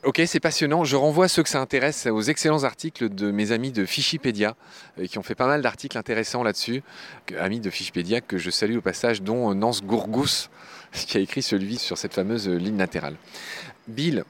Ok, 0.04 0.20
c'est 0.26 0.40
passionnant. 0.40 0.82
Je 0.82 0.96
renvoie 0.96 1.28
ceux 1.28 1.44
que 1.44 1.48
ça 1.48 1.60
intéresse 1.60 2.06
aux 2.06 2.22
excellents 2.22 2.64
articles 2.64 3.08
de 3.08 3.30
mes 3.30 3.52
amis 3.52 3.70
de 3.70 3.84
Fichipédia, 3.84 4.56
euh, 4.98 5.06
qui 5.06 5.16
ont 5.18 5.22
fait 5.22 5.36
pas 5.36 5.46
mal 5.46 5.62
d'articles 5.62 5.96
intéressants 5.96 6.42
là-dessus. 6.42 6.82
Amis 7.38 7.60
de 7.60 7.70
Fichipédia 7.70 8.20
que 8.20 8.36
je 8.36 8.50
salue 8.50 8.76
au 8.76 8.80
passage, 8.80 9.22
dont 9.22 9.54
Nance 9.54 9.84
Gourgous, 9.84 10.48
qui 10.92 11.18
a 11.18 11.20
écrit 11.20 11.40
celui 11.40 11.76
sur 11.76 11.98
cette 11.98 12.14
fameuse 12.14 12.48
ligne 12.48 12.78
latérale. 12.78 13.14
Bill, 13.86 14.24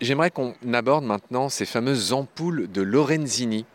j'aimerais 0.00 0.32
qu'on 0.32 0.56
aborde 0.72 1.04
maintenant 1.04 1.48
ces 1.48 1.64
fameuses 1.64 2.12
ampoules 2.12 2.68
de 2.72 2.82
Lorenzini. 2.82 3.66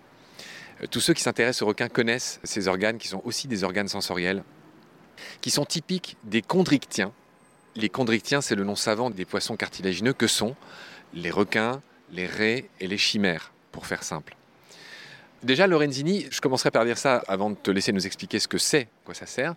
Euh, 0.84 0.88
tous 0.92 1.00
ceux 1.00 1.14
qui 1.14 1.24
s'intéressent 1.24 1.62
aux 1.62 1.68
requins 1.68 1.88
connaissent 1.88 2.42
ces 2.44 2.68
organes 2.68 2.98
qui 2.98 3.08
sont 3.08 3.22
aussi 3.24 3.48
des 3.48 3.64
organes 3.64 3.88
sensoriels, 3.88 4.44
qui 5.40 5.52
sont 5.52 5.64
typiques 5.64 6.18
des 6.26 6.42
chondrictiens. 6.46 7.14
Les 7.78 7.88
chondrictiens, 7.88 8.42
c'est 8.42 8.56
le 8.56 8.66
nom 8.66 8.76
savant 8.76 9.10
des 9.10 9.24
poissons 9.24 9.56
cartilagineux 9.56 10.12
que 10.12 10.28
sont 10.28 10.58
les 11.14 11.32
requins, 11.32 11.82
les 12.12 12.26
raies 12.26 12.70
et 12.80 12.88
les 12.88 12.98
chimères, 12.98 13.52
pour 13.72 13.86
faire 13.86 14.04
simple. 14.04 14.36
Déjà, 15.44 15.68
Lorenzini, 15.68 16.28
je 16.32 16.42
commencerai 16.42 16.70
par 16.70 16.84
dire 16.86 16.98
ça 16.98 17.24
avant 17.28 17.50
de 17.50 17.56
te 17.56 17.72
laisser 17.72 17.94
nous 17.94 18.06
expliquer 18.06 18.40
ce 18.40 18.48
que 18.48 18.58
c'est, 18.58 18.88
quoi 19.06 19.14
ça 19.14 19.26
sert. 19.26 19.56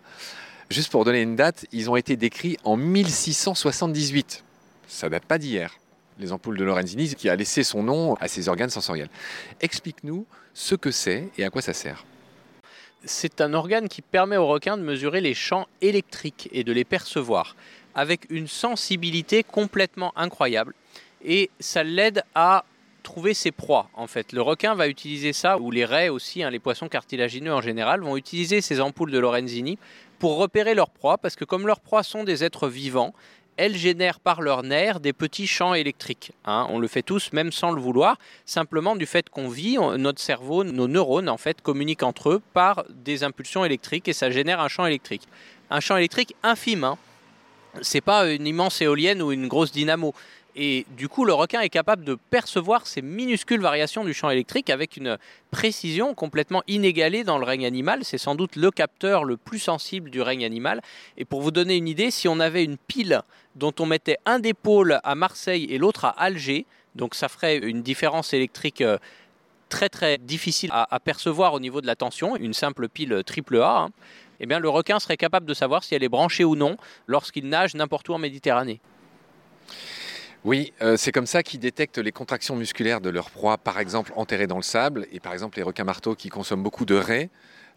Juste 0.69 0.91
pour 0.91 1.03
donner 1.03 1.21
une 1.21 1.35
date, 1.35 1.65
ils 1.71 1.89
ont 1.89 1.97
été 1.97 2.15
décrits 2.15 2.57
en 2.63 2.77
1678. 2.77 4.43
Ça 4.87 5.09
date 5.09 5.25
pas 5.25 5.37
d'hier. 5.37 5.77
Les 6.19 6.31
ampoules 6.31 6.57
de 6.57 6.63
Lorenzini, 6.63 7.13
qui 7.15 7.27
a 7.27 7.35
laissé 7.35 7.63
son 7.63 7.83
nom 7.83 8.13
à 8.15 8.27
ces 8.27 8.47
organes 8.47 8.69
sensoriels. 8.69 9.09
Explique-nous 9.59 10.25
ce 10.53 10.75
que 10.75 10.91
c'est 10.91 11.29
et 11.37 11.43
à 11.43 11.49
quoi 11.49 11.61
ça 11.61 11.73
sert. 11.73 12.05
C'est 13.03 13.41
un 13.41 13.53
organe 13.53 13.89
qui 13.89 14.01
permet 14.01 14.37
aux 14.37 14.47
requins 14.47 14.77
de 14.77 14.83
mesurer 14.83 15.19
les 15.19 15.33
champs 15.33 15.67
électriques 15.81 16.47
et 16.53 16.63
de 16.63 16.71
les 16.71 16.85
percevoir, 16.85 17.57
avec 17.93 18.27
une 18.29 18.47
sensibilité 18.47 19.43
complètement 19.43 20.13
incroyable 20.15 20.73
et 21.23 21.49
ça 21.59 21.83
l'aide 21.83 22.23
à 22.35 22.65
trouver 23.03 23.33
ses 23.33 23.51
proies 23.51 23.89
en 23.93 24.07
fait. 24.07 24.31
Le 24.31 24.41
requin 24.41 24.75
va 24.75 24.87
utiliser 24.87 25.33
ça, 25.33 25.57
ou 25.57 25.71
les 25.71 25.85
raies 25.85 26.09
aussi, 26.09 26.43
hein, 26.43 26.49
les 26.49 26.59
poissons 26.59 26.87
cartilagineux 26.87 27.53
en 27.53 27.61
général, 27.61 28.01
vont 28.01 28.17
utiliser 28.17 28.61
ces 28.61 28.81
ampoules 28.81 29.11
de 29.11 29.19
Lorenzini 29.19 29.77
pour 30.19 30.37
repérer 30.37 30.73
leurs 30.73 30.89
proies, 30.89 31.17
parce 31.17 31.35
que 31.35 31.45
comme 31.45 31.67
leurs 31.67 31.81
proies 31.81 32.03
sont 32.03 32.23
des 32.23 32.43
êtres 32.43 32.69
vivants, 32.69 33.13
elles 33.57 33.75
génèrent 33.75 34.19
par 34.19 34.41
leurs 34.41 34.63
nerfs 34.63 34.99
des 34.99 35.13
petits 35.13 35.47
champs 35.47 35.73
électriques. 35.73 36.31
Hein. 36.45 36.65
On 36.69 36.79
le 36.79 36.87
fait 36.87 37.01
tous, 37.01 37.33
même 37.33 37.51
sans 37.51 37.71
le 37.71 37.81
vouloir, 37.81 38.17
simplement 38.45 38.95
du 38.95 39.05
fait 39.05 39.29
qu'on 39.29 39.49
vit, 39.49 39.77
notre 39.97 40.19
cerveau, 40.19 40.63
nos 40.63 40.87
neurones 40.87 41.29
en 41.29 41.37
fait 41.37 41.61
communiquent 41.61 42.03
entre 42.03 42.31
eux 42.31 42.41
par 42.53 42.83
des 42.89 43.23
impulsions 43.23 43.65
électriques 43.65 44.07
et 44.07 44.13
ça 44.13 44.31
génère 44.31 44.59
un 44.59 44.69
champ 44.69 44.85
électrique. 44.85 45.27
Un 45.69 45.79
champ 45.79 45.97
électrique 45.97 46.35
infime. 46.41 46.83
Hein. 46.83 46.97
C'est 47.81 48.01
pas 48.01 48.31
une 48.31 48.47
immense 48.47 48.81
éolienne 48.81 49.21
ou 49.21 49.31
une 49.31 49.47
grosse 49.47 49.71
dynamo. 49.71 50.13
Et 50.55 50.85
du 50.95 51.09
coup, 51.09 51.25
le 51.25 51.33
requin 51.33 51.61
est 51.61 51.69
capable 51.69 52.03
de 52.03 52.15
percevoir 52.29 52.85
ces 52.85 53.01
minuscules 53.01 53.61
variations 53.61 54.03
du 54.03 54.13
champ 54.13 54.29
électrique 54.29 54.69
avec 54.69 54.97
une 54.97 55.17
précision 55.49 56.13
complètement 56.13 56.61
inégalée 56.67 57.23
dans 57.23 57.39
le 57.39 57.45
règne 57.45 57.65
animal. 57.65 58.01
C'est 58.03 58.19
sans 58.19 58.35
doute 58.35 58.55
le 58.55 58.69
capteur 58.69 59.23
le 59.23 59.37
plus 59.37 59.59
sensible 59.59 60.11
du 60.11 60.21
règne 60.21 60.45
animal. 60.45 60.81
Et 61.17 61.25
pour 61.25 61.41
vous 61.41 61.51
donner 61.51 61.75
une 61.75 61.87
idée, 61.87 62.11
si 62.11 62.27
on 62.27 62.39
avait 62.39 62.63
une 62.63 62.77
pile 62.77 63.21
dont 63.55 63.73
on 63.79 63.87
mettait 63.87 64.17
un 64.25 64.39
des 64.39 64.53
pôles 64.53 64.99
à 65.03 65.15
Marseille 65.15 65.65
et 65.69 65.79
l'autre 65.79 66.05
à 66.05 66.09
Alger, 66.09 66.67
donc 66.93 67.15
ça 67.15 67.29
ferait 67.29 67.57
une 67.57 67.81
différence 67.81 68.33
électrique 68.33 68.81
euh, 68.81 68.99
très 69.69 69.89
très 69.89 70.19
difficile 70.19 70.69
à, 70.71 70.99
percevoir 70.99 71.55
au 71.55 71.59
niveau 71.59 71.81
de 71.81 71.87
la 71.87 71.95
tension, 71.95 72.35
une 72.35 72.53
simple 72.53 72.87
pile 72.87 73.23
triple 73.25 73.59
A, 73.59 73.79
hein, 73.79 73.89
eh 74.39 74.45
bien 74.45 74.59
le 74.59 74.69
requin 74.69 74.99
serait 74.99 75.17
capable 75.17 75.47
de 75.47 75.53
savoir 75.55 75.83
si 75.83 75.95
elle 75.95 76.03
est 76.03 76.09
branchée 76.09 76.43
ou 76.43 76.55
non 76.55 76.77
lorsqu'il 77.07 77.49
nage 77.49 77.73
n'importe 77.73 78.07
où 78.09 78.13
en 78.13 78.19
Méditerranée. 78.19 78.79
Oui, 80.45 80.73
euh, 80.81 80.97
c'est 80.97 81.11
comme 81.13 81.25
ça 81.25 81.41
qu'ils 81.41 81.61
détectent 81.61 81.99
les 81.99 82.11
contractions 82.11 82.55
musculaires 82.55 82.99
de 82.99 83.09
leur 83.09 83.29
proie, 83.29 83.57
par 83.57 83.79
exemple 83.79 84.11
enterrées 84.15 84.47
dans 84.47 84.57
le 84.57 84.63
sable, 84.63 85.07
et 85.13 85.19
par 85.19 85.31
exemple 85.31 85.57
les 85.57 85.63
requins 85.63 85.85
marteaux 85.85 86.15
qui 86.15 86.29
consomment 86.29 86.63
beaucoup 86.63 86.85
de 86.85 86.95
raies, 86.95 87.29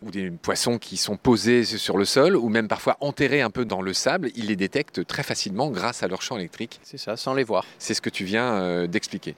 ou 0.03 0.11
des 0.11 0.31
poissons 0.31 0.79
qui 0.79 0.97
sont 0.97 1.17
posés 1.17 1.65
sur 1.65 1.97
le 1.97 2.05
sol, 2.05 2.37
ou 2.37 2.49
même 2.49 2.69
parfois 2.69 2.97
enterrés 3.01 3.41
un 3.41 3.51
peu 3.51 3.65
dans 3.65 3.83
le 3.83 3.93
sable, 3.93 4.31
ils 4.35 4.47
les 4.47 4.57
détectent 4.57 5.07
très 5.07 5.23
facilement 5.23 5.71
grâce 5.71 6.03
à 6.03 6.09
leur 6.09 6.23
champ 6.23 6.37
électrique. 6.37 6.81
C'est 6.83 6.99
ça, 6.99 7.17
sans 7.17 7.35
les 7.35 7.45
voir. 7.45 7.65
C'est 7.79 7.95
ce 7.95 8.01
que 8.01 8.11
tu 8.11 8.25
viens 8.25 8.55
euh, 8.55 8.87
d'expliquer. 8.87 9.37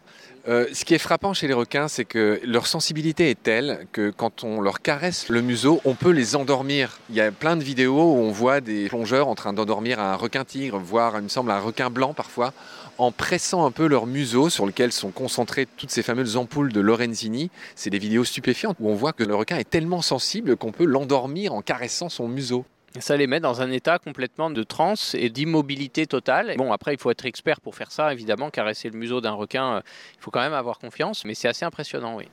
Euh, 0.48 0.66
ce 0.72 0.84
qui 0.84 0.94
est 0.94 0.98
frappant 0.98 1.34
chez 1.34 1.46
les 1.46 1.54
requins, 1.54 1.88
c'est 1.88 2.06
que 2.06 2.40
leur 2.42 2.66
sensibilité 2.66 3.30
est 3.30 3.40
telle 3.40 3.86
que 3.92 4.10
quand 4.10 4.44
on 4.44 4.60
leur 4.60 4.80
caresse 4.80 5.28
le 5.28 5.42
museau, 5.42 5.80
on 5.84 5.94
peut 5.94 6.10
les 6.10 6.36
endormir. 6.36 6.98
Il 7.10 7.16
y 7.16 7.20
a 7.20 7.30
plein 7.30 7.56
de 7.56 7.62
vidéos 7.62 8.14
où 8.14 8.16
on 8.16 8.30
voit 8.30 8.60
des 8.60 8.88
plongeurs 8.88 9.28
en 9.28 9.34
train 9.34 9.52
d'endormir 9.52 10.00
un 10.00 10.16
requin 10.16 10.44
tigre, 10.44 10.78
voire, 10.78 11.16
il 11.16 11.24
me 11.24 11.28
semble, 11.28 11.50
un 11.50 11.60
requin 11.60 11.90
blanc 11.90 12.14
parfois, 12.14 12.54
en 12.98 13.12
pressant 13.12 13.64
un 13.64 13.70
peu 13.70 13.86
leur 13.86 14.06
museau 14.06 14.50
sur 14.50 14.66
lequel 14.66 14.92
sont 14.92 15.10
concentrées 15.10 15.66
toutes 15.76 15.90
ces 15.90 16.02
fameuses 16.02 16.36
ampoules 16.36 16.72
de 16.72 16.80
Lorenzini. 16.80 17.50
C'est 17.76 17.90
des 17.90 17.98
vidéos 17.98 18.24
stupéfiantes 18.24 18.76
où 18.80 18.90
on 18.90 18.94
voit 18.94 19.12
que 19.12 19.22
le 19.22 19.34
requin 19.34 19.56
est 19.56 19.70
tellement 19.70 20.02
sensible 20.02 20.56
qu'on 20.56 20.72
peut 20.72 20.84
l'endormir 20.84 21.54
en 21.54 21.62
caressant 21.62 22.08
son 22.08 22.28
museau. 22.28 22.64
Ça 22.98 23.16
les 23.16 23.26
met 23.26 23.38
dans 23.38 23.60
un 23.60 23.70
état 23.70 23.98
complètement 23.98 24.50
de 24.50 24.62
transe 24.62 25.14
et 25.14 25.28
d'immobilité 25.28 26.06
totale. 26.06 26.54
Bon, 26.56 26.72
après, 26.72 26.94
il 26.94 26.98
faut 26.98 27.10
être 27.10 27.26
expert 27.26 27.60
pour 27.60 27.76
faire 27.76 27.92
ça, 27.92 28.12
évidemment. 28.12 28.50
Caresser 28.50 28.90
le 28.90 28.98
museau 28.98 29.20
d'un 29.20 29.32
requin, 29.32 29.74
euh, 29.74 29.80
il 30.16 30.20
faut 30.20 30.30
quand 30.30 30.40
même 30.40 30.54
avoir 30.54 30.78
confiance, 30.78 31.24
mais 31.24 31.34
c'est 31.34 31.48
assez 31.48 31.64
impressionnant, 31.64 32.16
oui. 32.16 32.24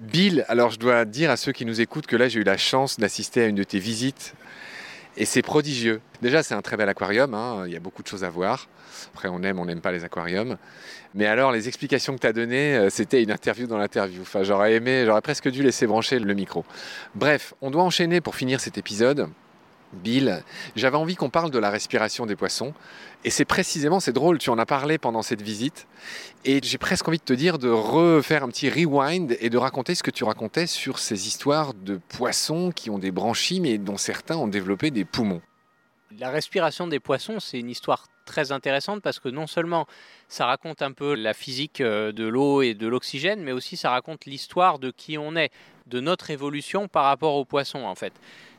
Bill, 0.00 0.44
alors 0.48 0.70
je 0.70 0.78
dois 0.78 1.04
dire 1.04 1.30
à 1.30 1.36
ceux 1.36 1.52
qui 1.52 1.64
nous 1.64 1.80
écoutent 1.80 2.06
que 2.06 2.16
là, 2.16 2.28
j'ai 2.28 2.40
eu 2.40 2.44
la 2.44 2.58
chance 2.58 2.98
d'assister 2.98 3.42
à 3.42 3.46
une 3.46 3.54
de 3.54 3.64
tes 3.64 3.78
visites 3.78 4.34
et 5.16 5.24
c'est 5.24 5.42
prodigieux. 5.42 6.00
Déjà, 6.20 6.42
c'est 6.42 6.54
un 6.54 6.62
très 6.62 6.76
bel 6.76 6.88
aquarium, 6.88 7.34
hein. 7.34 7.64
il 7.66 7.72
y 7.72 7.76
a 7.76 7.80
beaucoup 7.80 8.02
de 8.02 8.08
choses 8.08 8.24
à 8.24 8.30
voir. 8.30 8.68
Après, 9.14 9.28
on 9.28 9.42
aime, 9.42 9.58
on 9.58 9.66
n'aime 9.66 9.80
pas 9.80 9.92
les 9.92 10.04
aquariums. 10.04 10.56
Mais 11.14 11.26
alors, 11.26 11.52
les 11.52 11.68
explications 11.68 12.14
que 12.14 12.20
tu 12.20 12.26
as 12.26 12.32
données, 12.32 12.76
euh, 12.76 12.90
c'était 12.90 13.22
une 13.22 13.30
interview 13.30 13.66
dans 13.66 13.78
l'interview. 13.78 14.22
J'aurais 14.42 14.74
aimé, 14.74 15.04
j'aurais 15.04 15.20
presque 15.20 15.48
dû 15.50 15.62
laisser 15.62 15.86
brancher 15.86 16.18
le 16.18 16.34
micro. 16.34 16.64
Bref, 17.14 17.54
on 17.60 17.70
doit 17.70 17.82
enchaîner 17.82 18.20
pour 18.20 18.36
finir 18.36 18.60
cet 18.60 18.78
épisode. 18.78 19.28
Bill, 19.92 20.42
j'avais 20.76 20.96
envie 20.96 21.16
qu'on 21.16 21.30
parle 21.30 21.50
de 21.50 21.58
la 21.58 21.70
respiration 21.70 22.26
des 22.26 22.36
poissons. 22.36 22.74
Et 23.24 23.30
c'est 23.30 23.44
précisément, 23.44 24.00
c'est 24.00 24.12
drôle, 24.12 24.38
tu 24.38 24.50
en 24.50 24.58
as 24.58 24.66
parlé 24.66 24.98
pendant 24.98 25.22
cette 25.22 25.42
visite. 25.42 25.86
Et 26.44 26.60
j'ai 26.62 26.78
presque 26.78 27.06
envie 27.08 27.18
de 27.18 27.24
te 27.24 27.32
dire 27.32 27.58
de 27.58 27.68
refaire 27.68 28.42
un 28.42 28.48
petit 28.48 28.68
rewind 28.68 29.36
et 29.40 29.50
de 29.50 29.58
raconter 29.58 29.94
ce 29.94 30.02
que 30.02 30.10
tu 30.10 30.24
racontais 30.24 30.66
sur 30.66 30.98
ces 30.98 31.26
histoires 31.26 31.74
de 31.74 32.00
poissons 32.08 32.72
qui 32.72 32.90
ont 32.90 32.98
des 32.98 33.10
branchies, 33.10 33.60
mais 33.60 33.78
dont 33.78 33.96
certains 33.96 34.36
ont 34.36 34.48
développé 34.48 34.90
des 34.90 35.04
poumons. 35.04 35.42
La 36.18 36.30
respiration 36.30 36.86
des 36.86 37.00
poissons, 37.00 37.40
c'est 37.40 37.58
une 37.58 37.70
histoire 37.70 38.06
très 38.24 38.52
intéressante 38.52 39.02
parce 39.02 39.18
que 39.18 39.28
non 39.28 39.46
seulement 39.46 39.86
ça 40.28 40.46
raconte 40.46 40.82
un 40.82 40.92
peu 40.92 41.14
la 41.14 41.34
physique 41.34 41.80
euh, 41.80 42.12
de 42.12 42.24
l'eau 42.24 42.62
et 42.62 42.74
de 42.74 42.86
l'oxygène, 42.86 43.42
mais 43.42 43.52
aussi 43.52 43.76
ça 43.76 43.90
raconte 43.90 44.26
l'histoire 44.26 44.78
de 44.78 44.90
qui 44.90 45.18
on 45.18 45.36
est, 45.36 45.50
de 45.86 46.00
notre 46.00 46.30
évolution 46.30 46.88
par 46.88 47.04
rapport 47.04 47.34
aux 47.34 47.44
poissons 47.44 47.84
en 47.84 47.94
fait. 47.94 48.12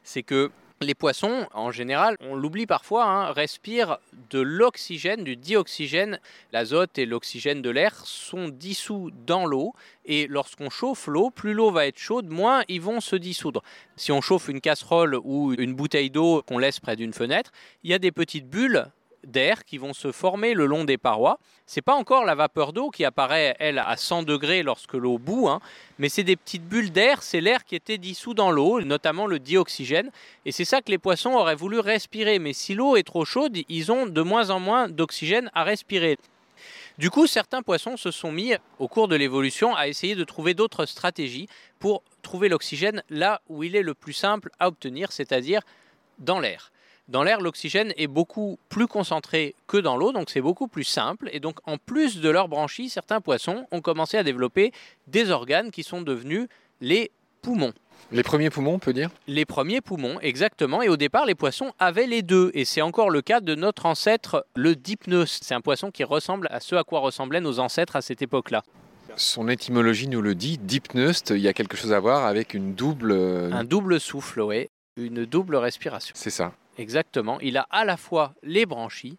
C'est 0.03 0.23
que 0.23 0.51
les 0.83 0.95
poissons, 0.95 1.47
en 1.53 1.71
général, 1.71 2.17
on 2.19 2.35
l'oublie 2.35 2.65
parfois, 2.65 3.05
hein, 3.05 3.31
respirent 3.31 3.97
de 4.29 4.39
l'oxygène, 4.39 5.23
du 5.23 5.35
dioxygène. 5.35 6.19
L'azote 6.51 6.97
et 6.97 7.05
l'oxygène 7.05 7.61
de 7.61 7.69
l'air 7.69 7.95
sont 8.05 8.49
dissous 8.49 9.11
dans 9.25 9.45
l'eau. 9.45 9.73
Et 10.05 10.27
lorsqu'on 10.27 10.69
chauffe 10.69 11.07
l'eau, 11.07 11.29
plus 11.29 11.53
l'eau 11.53 11.71
va 11.71 11.87
être 11.87 11.97
chaude, 11.97 12.29
moins 12.29 12.63
ils 12.67 12.81
vont 12.81 13.01
se 13.01 13.15
dissoudre. 13.15 13.63
Si 13.95 14.11
on 14.11 14.21
chauffe 14.21 14.47
une 14.47 14.61
casserole 14.61 15.17
ou 15.23 15.53
une 15.53 15.73
bouteille 15.73 16.09
d'eau 16.09 16.43
qu'on 16.45 16.57
laisse 16.57 16.79
près 16.79 16.95
d'une 16.95 17.13
fenêtre, 17.13 17.51
il 17.83 17.91
y 17.91 17.93
a 17.93 17.99
des 17.99 18.11
petites 18.11 18.49
bulles 18.49 18.87
d'air 19.25 19.65
qui 19.65 19.77
vont 19.77 19.93
se 19.93 20.11
former 20.11 20.53
le 20.53 20.65
long 20.65 20.83
des 20.83 20.97
parois. 20.97 21.39
C'est 21.65 21.81
pas 21.81 21.93
encore 21.93 22.25
la 22.25 22.35
vapeur 22.35 22.73
d'eau 22.73 22.89
qui 22.89 23.05
apparaît, 23.05 23.55
elle, 23.59 23.79
à 23.79 23.95
100 23.97 24.23
degrés 24.23 24.63
lorsque 24.63 24.93
l'eau 24.93 25.17
bout, 25.17 25.47
hein, 25.47 25.59
mais 25.97 26.09
c'est 26.09 26.23
des 26.23 26.35
petites 26.35 26.67
bulles 26.67 26.91
d'air, 26.91 27.23
c'est 27.23 27.41
l'air 27.41 27.63
qui 27.63 27.75
était 27.75 27.97
dissous 27.97 28.33
dans 28.33 28.51
l'eau, 28.51 28.81
notamment 28.81 29.27
le 29.27 29.39
dioxygène, 29.39 30.09
et 30.45 30.51
c'est 30.51 30.65
ça 30.65 30.81
que 30.81 30.91
les 30.91 30.97
poissons 30.97 31.31
auraient 31.31 31.55
voulu 31.55 31.79
respirer. 31.79 32.39
Mais 32.39 32.53
si 32.53 32.75
l'eau 32.75 32.95
est 32.95 33.03
trop 33.03 33.25
chaude, 33.25 33.57
ils 33.69 33.91
ont 33.91 34.05
de 34.05 34.21
moins 34.21 34.49
en 34.49 34.59
moins 34.59 34.89
d'oxygène 34.89 35.49
à 35.53 35.63
respirer. 35.63 36.17
Du 36.99 37.09
coup, 37.09 37.25
certains 37.25 37.63
poissons 37.63 37.97
se 37.97 38.11
sont 38.11 38.31
mis, 38.31 38.53
au 38.77 38.87
cours 38.87 39.07
de 39.07 39.15
l'évolution, 39.15 39.75
à 39.75 39.87
essayer 39.87 40.15
de 40.15 40.23
trouver 40.23 40.53
d'autres 40.53 40.85
stratégies 40.85 41.47
pour 41.79 42.03
trouver 42.21 42.49
l'oxygène 42.49 43.03
là 43.09 43.41
où 43.49 43.63
il 43.63 43.75
est 43.75 43.81
le 43.81 43.93
plus 43.93 44.13
simple 44.13 44.51
à 44.59 44.67
obtenir, 44.67 45.11
c'est-à-dire 45.11 45.61
dans 46.19 46.39
l'air. 46.39 46.71
Dans 47.09 47.23
l'air, 47.23 47.41
l'oxygène 47.41 47.93
est 47.97 48.07
beaucoup 48.07 48.57
plus 48.69 48.87
concentré 48.87 49.55
que 49.67 49.77
dans 49.77 49.97
l'eau, 49.97 50.13
donc 50.13 50.29
c'est 50.29 50.41
beaucoup 50.41 50.69
plus 50.69 50.85
simple. 50.85 51.29
Et 51.33 51.41
donc, 51.41 51.57
en 51.65 51.77
plus 51.77 52.21
de 52.21 52.29
leurs 52.29 52.47
branchies, 52.47 52.89
certains 52.89 53.19
poissons 53.19 53.67
ont 53.71 53.81
commencé 53.81 54.17
à 54.17 54.23
développer 54.23 54.71
des 55.07 55.29
organes 55.29 55.69
qui 55.69 55.83
sont 55.83 56.01
devenus 56.01 56.47
les 56.79 57.11
poumons. 57.41 57.73
Les 58.11 58.23
premiers 58.23 58.49
poumons, 58.49 58.75
on 58.75 58.79
peut 58.79 58.93
dire? 58.93 59.09
Les 59.27 59.45
premiers 59.45 59.81
poumons, 59.81 60.17
exactement. 60.21 60.81
Et 60.81 60.87
au 60.87 60.95
départ, 60.97 61.25
les 61.25 61.35
poissons 61.35 61.73
avaient 61.77 62.07
les 62.07 62.21
deux. 62.21 62.51
Et 62.53 62.63
c'est 62.63 62.81
encore 62.81 63.09
le 63.09 63.21
cas 63.21 63.41
de 63.41 63.53
notre 63.53 63.85
ancêtre, 63.85 64.45
le 64.55 64.75
dipneus. 64.75 65.25
C'est 65.41 65.55
un 65.55 65.61
poisson 65.61 65.91
qui 65.91 66.05
ressemble 66.05 66.47
à 66.51 66.61
ce 66.61 66.75
à 66.75 66.83
quoi 66.83 67.01
ressemblaient 67.01 67.41
nos 67.41 67.59
ancêtres 67.59 67.97
à 67.97 68.01
cette 68.01 68.21
époque-là. 68.21 68.63
Son 69.17 69.49
étymologie 69.49 70.07
nous 70.07 70.21
le 70.21 70.35
dit, 70.35 70.57
dipneust, 70.57 71.31
il 71.31 71.41
y 71.41 71.47
a 71.47 71.53
quelque 71.53 71.75
chose 71.75 71.91
à 71.91 71.99
voir 71.99 72.25
avec 72.25 72.53
une 72.53 72.73
double... 72.75 73.11
Un 73.51 73.63
double 73.63 73.99
souffle, 73.99 74.41
oui. 74.41 74.69
Une 74.95 75.25
double 75.25 75.57
respiration. 75.57 76.13
C'est 76.15 76.29
ça. 76.29 76.53
Exactement. 76.77 77.39
Il 77.41 77.57
a 77.57 77.67
à 77.69 77.85
la 77.85 77.97
fois 77.97 78.33
les 78.43 78.65
branchies 78.65 79.17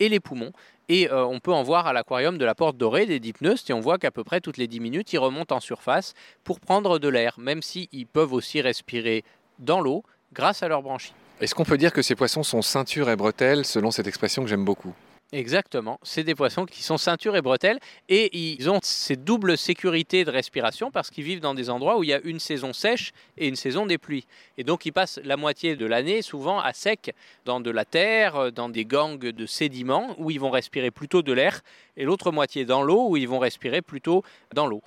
et 0.00 0.08
les 0.08 0.20
poumons. 0.20 0.52
Et 0.88 1.10
euh, 1.10 1.24
on 1.24 1.40
peut 1.40 1.52
en 1.52 1.62
voir 1.62 1.86
à 1.86 1.92
l'aquarium 1.92 2.38
de 2.38 2.44
la 2.44 2.54
Porte 2.54 2.76
Dorée 2.76 3.06
des 3.06 3.20
dipneustes 3.20 3.70
et 3.70 3.72
on 3.72 3.80
voit 3.80 3.98
qu'à 3.98 4.10
peu 4.10 4.24
près 4.24 4.40
toutes 4.40 4.56
les 4.56 4.66
10 4.66 4.80
minutes, 4.80 5.12
ils 5.12 5.18
remontent 5.18 5.54
en 5.54 5.60
surface 5.60 6.14
pour 6.44 6.60
prendre 6.60 6.98
de 6.98 7.08
l'air, 7.08 7.38
même 7.38 7.62
s'ils 7.62 8.06
peuvent 8.06 8.32
aussi 8.32 8.60
respirer 8.60 9.24
dans 9.58 9.80
l'eau 9.80 10.02
grâce 10.32 10.62
à 10.62 10.68
leurs 10.68 10.82
branchies. 10.82 11.14
Est-ce 11.40 11.54
qu'on 11.54 11.64
peut 11.64 11.78
dire 11.78 11.92
que 11.92 12.02
ces 12.02 12.14
poissons 12.14 12.42
sont 12.42 12.62
ceinture 12.62 13.10
et 13.10 13.16
bretelles, 13.16 13.64
selon 13.64 13.90
cette 13.90 14.06
expression 14.06 14.42
que 14.42 14.48
j'aime 14.48 14.64
beaucoup? 14.64 14.94
Exactement, 15.34 15.98
c'est 16.02 16.24
des 16.24 16.34
poissons 16.34 16.66
qui 16.66 16.82
sont 16.82 16.98
ceinture 16.98 17.36
et 17.36 17.40
bretelles 17.40 17.78
et 18.10 18.36
ils 18.36 18.68
ont 18.68 18.80
ces 18.82 19.16
doubles 19.16 19.56
sécurités 19.56 20.26
de 20.26 20.30
respiration 20.30 20.90
parce 20.90 21.08
qu'ils 21.08 21.24
vivent 21.24 21.40
dans 21.40 21.54
des 21.54 21.70
endroits 21.70 21.98
où 21.98 22.04
il 22.04 22.10
y 22.10 22.12
a 22.12 22.20
une 22.22 22.38
saison 22.38 22.74
sèche 22.74 23.12
et 23.38 23.48
une 23.48 23.56
saison 23.56 23.86
des 23.86 23.96
pluies. 23.96 24.26
Et 24.58 24.62
donc 24.62 24.84
ils 24.84 24.92
passent 24.92 25.18
la 25.24 25.38
moitié 25.38 25.74
de 25.74 25.86
l'année 25.86 26.20
souvent 26.20 26.60
à 26.60 26.74
sec 26.74 27.14
dans 27.46 27.60
de 27.60 27.70
la 27.70 27.86
terre, 27.86 28.52
dans 28.52 28.68
des 28.68 28.84
gangs 28.84 29.18
de 29.18 29.46
sédiments 29.46 30.14
où 30.18 30.30
ils 30.30 30.38
vont 30.38 30.50
respirer 30.50 30.90
plutôt 30.90 31.22
de 31.22 31.32
l'air 31.32 31.62
et 31.96 32.04
l'autre 32.04 32.30
moitié 32.30 32.66
dans 32.66 32.82
l'eau 32.82 33.08
où 33.08 33.16
ils 33.16 33.26
vont 33.26 33.38
respirer 33.38 33.80
plutôt 33.80 34.22
dans 34.52 34.66
l'eau. 34.66 34.82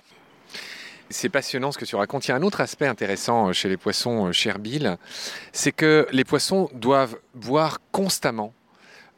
C'est 1.10 1.28
passionnant 1.28 1.72
ce 1.72 1.78
que 1.78 1.84
tu 1.84 1.96
racontes. 1.96 2.28
Il 2.28 2.30
y 2.30 2.32
a 2.32 2.36
un 2.36 2.42
autre 2.42 2.60
aspect 2.60 2.86
intéressant 2.86 3.52
chez 3.52 3.68
les 3.68 3.76
poissons, 3.76 4.30
cher 4.30 4.60
Bill, 4.60 4.96
c'est 5.50 5.72
que 5.72 6.06
les 6.12 6.24
poissons 6.24 6.68
doivent 6.72 7.18
boire 7.34 7.78
constamment 7.90 8.52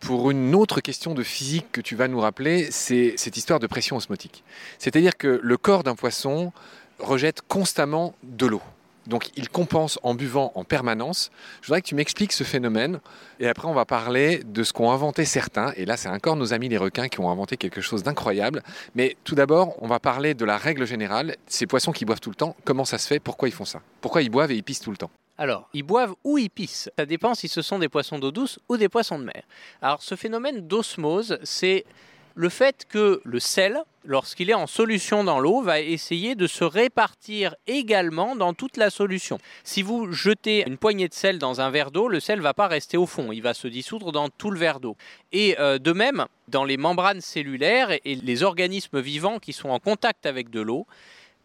pour 0.00 0.30
une 0.30 0.54
autre 0.54 0.80
question 0.80 1.14
de 1.14 1.22
physique 1.22 1.66
que 1.72 1.80
tu 1.80 1.96
vas 1.96 2.08
nous 2.08 2.20
rappeler, 2.20 2.68
c'est 2.70 3.14
cette 3.16 3.36
histoire 3.36 3.60
de 3.60 3.66
pression 3.66 3.96
osmotique. 3.96 4.44
C'est-à-dire 4.78 5.16
que 5.16 5.40
le 5.42 5.56
corps 5.56 5.82
d'un 5.82 5.94
poisson 5.94 6.52
rejette 6.98 7.42
constamment 7.46 8.14
de 8.22 8.46
l'eau. 8.46 8.62
Donc 9.06 9.30
il 9.36 9.48
compense 9.48 9.98
en 10.02 10.14
buvant 10.14 10.52
en 10.54 10.64
permanence. 10.64 11.30
Je 11.62 11.68
voudrais 11.68 11.80
que 11.80 11.86
tu 11.86 11.94
m'expliques 11.94 12.32
ce 12.32 12.44
phénomène 12.44 13.00
et 13.40 13.48
après 13.48 13.66
on 13.66 13.72
va 13.72 13.86
parler 13.86 14.42
de 14.44 14.62
ce 14.62 14.74
qu'ont 14.74 14.90
inventé 14.92 15.24
certains. 15.24 15.72
Et 15.76 15.86
là 15.86 15.96
c'est 15.96 16.10
encore 16.10 16.36
nos 16.36 16.52
amis 16.52 16.68
les 16.68 16.76
requins 16.76 17.08
qui 17.08 17.18
ont 17.20 17.30
inventé 17.30 17.56
quelque 17.56 17.80
chose 17.80 18.02
d'incroyable. 18.02 18.62
Mais 18.94 19.16
tout 19.24 19.34
d'abord 19.34 19.82
on 19.82 19.88
va 19.88 19.98
parler 19.98 20.34
de 20.34 20.44
la 20.44 20.58
règle 20.58 20.86
générale. 20.86 21.36
Ces 21.46 21.66
poissons 21.66 21.92
qui 21.92 22.04
boivent 22.04 22.20
tout 22.20 22.30
le 22.30 22.36
temps, 22.36 22.54
comment 22.64 22.84
ça 22.84 22.98
se 22.98 23.06
fait? 23.06 23.18
Pourquoi 23.18 23.48
ils 23.48 23.52
font 23.52 23.64
ça? 23.64 23.80
Pourquoi 24.02 24.20
ils 24.20 24.30
boivent 24.30 24.52
et 24.52 24.56
ils 24.56 24.62
pissent 24.62 24.80
tout 24.80 24.90
le 24.90 24.98
temps? 24.98 25.10
Alors, 25.38 25.68
ils 25.72 25.84
boivent 25.84 26.16
ou 26.24 26.36
ils 26.36 26.50
pissent. 26.50 26.90
Ça 26.98 27.06
dépend 27.06 27.34
si 27.34 27.48
ce 27.48 27.62
sont 27.62 27.78
des 27.78 27.88
poissons 27.88 28.18
d'eau 28.18 28.32
douce 28.32 28.58
ou 28.68 28.76
des 28.76 28.88
poissons 28.88 29.20
de 29.20 29.24
mer. 29.24 29.44
Alors, 29.80 30.02
ce 30.02 30.16
phénomène 30.16 30.66
d'osmose, 30.66 31.38
c'est 31.44 31.84
le 32.34 32.48
fait 32.48 32.86
que 32.88 33.20
le 33.24 33.40
sel, 33.40 33.82
lorsqu'il 34.04 34.50
est 34.50 34.54
en 34.54 34.66
solution 34.66 35.22
dans 35.22 35.38
l'eau, 35.38 35.60
va 35.60 35.80
essayer 35.80 36.34
de 36.34 36.46
se 36.48 36.64
répartir 36.64 37.54
également 37.68 38.36
dans 38.36 38.52
toute 38.52 38.76
la 38.76 38.90
solution. 38.90 39.38
Si 39.62 39.82
vous 39.82 40.12
jetez 40.12 40.64
une 40.66 40.76
poignée 40.76 41.08
de 41.08 41.14
sel 41.14 41.38
dans 41.38 41.60
un 41.60 41.70
verre 41.70 41.90
d'eau, 41.92 42.08
le 42.08 42.20
sel 42.20 42.38
ne 42.38 42.44
va 42.44 42.54
pas 42.54 42.68
rester 42.68 42.96
au 42.96 43.06
fond, 43.06 43.30
il 43.32 43.42
va 43.42 43.54
se 43.54 43.68
dissoudre 43.68 44.12
dans 44.12 44.28
tout 44.28 44.50
le 44.50 44.58
verre 44.58 44.80
d'eau. 44.80 44.96
Et 45.32 45.56
euh, 45.58 45.78
de 45.78 45.92
même, 45.92 46.26
dans 46.48 46.64
les 46.64 46.76
membranes 46.76 47.20
cellulaires 47.20 47.90
et 47.90 48.14
les 48.14 48.42
organismes 48.42 49.00
vivants 49.00 49.38
qui 49.38 49.52
sont 49.52 49.70
en 49.70 49.80
contact 49.80 50.26
avec 50.26 50.50
de 50.50 50.60
l'eau, 50.60 50.86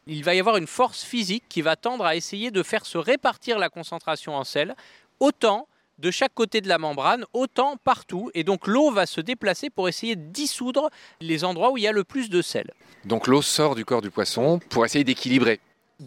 il 0.07 0.23
va 0.23 0.35
y 0.35 0.39
avoir 0.39 0.57
une 0.57 0.67
force 0.67 1.03
physique 1.03 1.43
qui 1.49 1.61
va 1.61 1.75
tendre 1.75 2.05
à 2.05 2.15
essayer 2.15 2.51
de 2.51 2.63
faire 2.63 2.85
se 2.85 2.97
répartir 2.97 3.57
la 3.59 3.69
concentration 3.69 4.35
en 4.35 4.43
sel 4.43 4.75
autant 5.19 5.67
de 5.99 6.11
chaque 6.11 6.33
côté 6.33 6.59
de 6.59 6.67
la 6.67 6.77
membrane, 6.77 7.25
autant 7.33 7.77
partout. 7.77 8.29
Et 8.33 8.43
donc 8.43 8.67
l'eau 8.67 8.91
va 8.91 9.05
se 9.05 9.21
déplacer 9.21 9.69
pour 9.69 9.87
essayer 9.87 10.15
de 10.15 10.25
dissoudre 10.31 10.89
les 11.21 11.43
endroits 11.43 11.71
où 11.71 11.77
il 11.77 11.83
y 11.83 11.87
a 11.87 11.91
le 11.91 12.03
plus 12.03 12.29
de 12.29 12.41
sel. 12.41 12.71
Donc 13.05 13.27
l'eau 13.27 13.41
sort 13.41 13.75
du 13.75 13.85
corps 13.85 14.01
du 14.01 14.09
poisson 14.09 14.59
pour 14.69 14.85
essayer 14.85 15.03
d'équilibrer. 15.03 15.59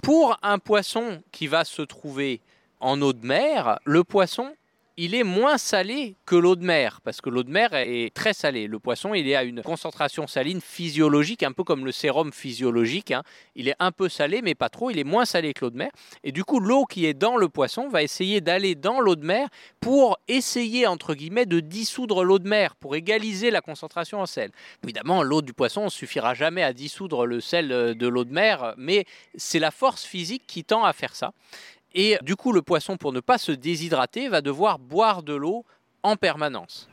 Pour 0.02 0.38
un 0.42 0.59
poisson 0.59 1.22
qui 1.32 1.46
va 1.46 1.64
se 1.64 1.82
trouver 1.82 2.40
en 2.80 3.00
eau 3.00 3.12
de 3.12 3.24
mer, 3.24 3.78
le 3.85 4.04
poisson 4.04 4.52
il 4.98 5.14
est 5.14 5.24
moins 5.24 5.59
salé 5.59 6.16
que 6.24 6.37
l'eau 6.37 6.56
de 6.56 6.64
mer, 6.64 7.00
parce 7.04 7.20
que 7.20 7.28
l'eau 7.28 7.42
de 7.42 7.50
mer 7.50 7.74
est 7.74 8.14
très 8.14 8.32
salée. 8.32 8.66
Le 8.66 8.78
poisson, 8.78 9.12
il 9.12 9.28
est 9.28 9.37
à 9.37 9.44
une 9.44 9.62
concentration 9.62 10.26
saline 10.26 10.62
physiologique, 10.62 11.42
un 11.42 11.52
peu 11.52 11.64
comme 11.64 11.85
le 11.85 11.92
sérum 11.92 12.32
physiologique. 12.32 13.11
Hein. 13.11 13.22
Il 13.54 13.68
est 13.68 13.74
un 13.78 13.92
peu 13.92 14.09
salé, 14.09 14.40
mais 14.40 14.54
pas 14.54 14.70
trop. 14.70 14.90
Il 14.90 14.98
est 14.98 15.04
moins 15.04 15.26
salé 15.26 15.52
que 15.52 15.66
l'eau 15.66 15.70
de 15.70 15.76
mer. 15.76 15.90
Et 16.24 16.32
du 16.32 16.44
coup, 16.44 16.61
l'eau 16.61 16.87
qui 16.87 17.04
est 17.04 17.12
dans 17.12 17.37
le 17.37 17.50
poisson 17.50 17.88
va 17.88 18.02
essayer 18.02 18.40
d'aller 18.40 18.74
dans 18.74 19.00
l'eau 19.00 19.16
de 19.16 19.24
mer 19.26 19.48
pour 19.80 20.18
essayer, 20.28 20.87
entre 20.87 21.14
guillemets, 21.14 21.46
de 21.46 21.61
dissoudre 21.61 22.24
l'eau 22.24 22.38
de 22.38 22.48
mer, 22.48 22.74
pour 22.74 22.96
égaliser 22.96 23.50
la 23.50 23.61
concentration 23.61 24.20
en 24.20 24.26
sel. 24.26 24.50
Évidemment, 24.82 25.22
l'eau 25.22 25.42
du 25.42 25.52
poisson 25.52 25.85
ne 25.85 25.90
suffira 25.90 26.32
jamais 26.32 26.62
à 26.62 26.72
dissoudre 26.72 27.26
le 27.26 27.40
sel 27.40 27.68
de 27.68 28.09
l'eau 28.09 28.24
de 28.24 28.32
mer, 28.32 28.72
mais 28.78 29.04
c'est 29.35 29.59
la 29.59 29.70
force 29.70 30.04
physique 30.04 30.44
qui 30.46 30.64
tend 30.64 30.85
à 30.85 30.94
faire 30.94 31.14
ça. 31.14 31.32
Et 31.96 32.18
du 32.22 32.37
coup, 32.37 32.52
le 32.52 32.61
poisson, 32.61 32.98
pour 32.98 33.12
ne 33.12 33.20
pas 33.20 33.38
se 33.38 33.50
déshydrater, 33.50 34.28
va 34.28 34.42
devoir 34.42 34.78
boire 34.78 35.22
de 35.22 35.35
l'eau 35.35 35.64
en 36.02 36.16
permanence. 36.16 36.88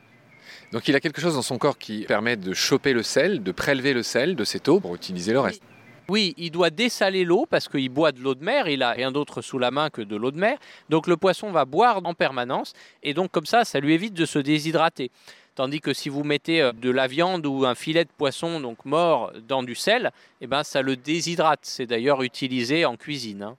Donc 0.72 0.88
il 0.88 0.96
a 0.96 1.02
quelque 1.02 1.22
chose 1.22 1.36
dans 1.36 1.42
son 1.42 1.58
corps 1.58 1.78
qui 1.78 2.06
permet 2.06 2.38
de 2.38 2.54
choper 2.54 2.94
le 2.94 3.04
sel, 3.04 3.44
de 3.44 3.52
prélever 3.52 3.94
le 3.94 4.02
sel 4.02 4.36
de 4.36 4.44
cette 4.46 4.70
eau 4.70 4.80
pour 4.80 4.96
utiliser 4.96 5.34
le 5.34 5.42
reste. 5.42 5.62
Oui, 6.10 6.34
il 6.38 6.52
doit 6.52 6.70
dessaler 6.70 7.26
l'eau 7.26 7.46
parce 7.50 7.68
qu'il 7.68 7.90
boit 7.90 8.12
de 8.12 8.20
l'eau 8.20 8.34
de 8.34 8.44
mer, 8.44 8.68
il 8.68 8.82
a 8.82 8.92
rien 8.92 9.12
d'autre 9.12 9.42
sous 9.42 9.60
la 9.60 9.72
main 9.72 9.90
que 9.90 10.02
de 10.02 10.16
l'eau 10.16 10.32
de 10.32 10.40
mer. 10.40 10.58
Donc 10.90 11.08
le 11.08 11.18
poisson 11.18 11.52
va 11.52 11.66
boire 11.66 12.02
en 12.04 12.14
permanence 12.14 12.74
et 13.04 13.14
donc 13.14 13.32
comme 13.32 13.46
ça, 13.46 13.66
ça 13.66 13.80
lui 13.80 13.94
évite 13.94 14.14
de 14.14 14.26
se 14.26 14.40
déshydrater. 14.40 15.12
Tandis 15.56 15.82
que 15.82 15.94
si 15.94 16.10
vous 16.10 16.24
mettez 16.24 16.62
euh, 16.62 16.72
de 16.72 16.90
la 16.90 17.08
viande 17.08 17.46
ou 17.46 17.66
un 17.66 17.76
filet 17.76 18.06
de 18.06 18.10
poisson 18.18 18.60
donc 18.60 18.86
mort 18.86 19.32
dans 19.48 19.64
du 19.64 19.76
sel, 19.76 20.12
eh 20.42 20.48
ben 20.48 20.64
ça 20.64 20.82
le 20.82 20.96
déshydrate. 20.96 21.60
C'est 21.62 21.86
d'ailleurs 21.86 22.24
utilisé 22.24 22.86
en 22.86 22.96
cuisine. 22.96 23.44
Hein. 23.44 23.58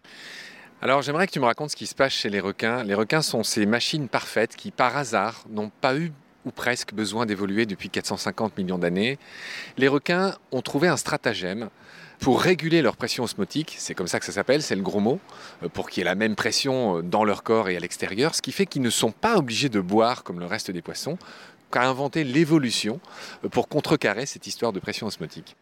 Alors 0.84 1.00
j'aimerais 1.00 1.26
que 1.26 1.32
tu 1.32 1.40
me 1.40 1.46
racontes 1.46 1.70
ce 1.70 1.76
qui 1.76 1.86
se 1.86 1.94
passe 1.94 2.12
chez 2.12 2.28
les 2.28 2.40
requins. 2.40 2.84
Les 2.84 2.92
requins 2.92 3.22
sont 3.22 3.42
ces 3.42 3.64
machines 3.64 4.06
parfaites 4.06 4.54
qui, 4.54 4.70
par 4.70 4.98
hasard, 4.98 5.46
n'ont 5.48 5.70
pas 5.80 5.96
eu 5.96 6.12
ou 6.44 6.50
presque 6.50 6.92
besoin 6.92 7.24
d'évoluer 7.24 7.64
depuis 7.64 7.88
450 7.88 8.58
millions 8.58 8.76
d'années. 8.76 9.18
Les 9.78 9.88
requins 9.88 10.36
ont 10.52 10.60
trouvé 10.60 10.88
un 10.88 10.98
stratagème 10.98 11.70
pour 12.20 12.38
réguler 12.38 12.82
leur 12.82 12.98
pression 12.98 13.24
osmotique, 13.24 13.76
c'est 13.78 13.94
comme 13.94 14.08
ça 14.08 14.20
que 14.20 14.26
ça 14.26 14.32
s'appelle, 14.32 14.60
c'est 14.60 14.76
le 14.76 14.82
gros 14.82 15.00
mot, 15.00 15.20
euh, 15.62 15.70
pour 15.70 15.88
qu'il 15.88 16.02
y 16.02 16.02
ait 16.02 16.04
la 16.04 16.16
même 16.16 16.36
pression 16.36 16.98
euh, 16.98 17.02
dans 17.02 17.24
leur 17.24 17.44
corps 17.44 17.70
et 17.70 17.78
à 17.78 17.80
l'extérieur, 17.80 18.34
ce 18.34 18.42
qui 18.42 18.52
fait 18.52 18.66
qu'ils 18.66 18.82
ne 18.82 18.90
sont 18.90 19.10
pas 19.10 19.38
obligés 19.38 19.70
de 19.70 19.80
boire 19.80 20.22
comme 20.22 20.38
le 20.38 20.44
reste 20.44 20.70
des 20.70 20.82
poissons, 20.82 21.16
qu'a 21.70 21.88
inventé 21.88 22.24
l'évolution 22.24 23.00
euh, 23.42 23.48
pour 23.48 23.68
contrecarrer 23.68 24.26
cette 24.26 24.46
histoire 24.46 24.74
de 24.74 24.80
pression 24.80 25.06
osmotique. 25.06 25.56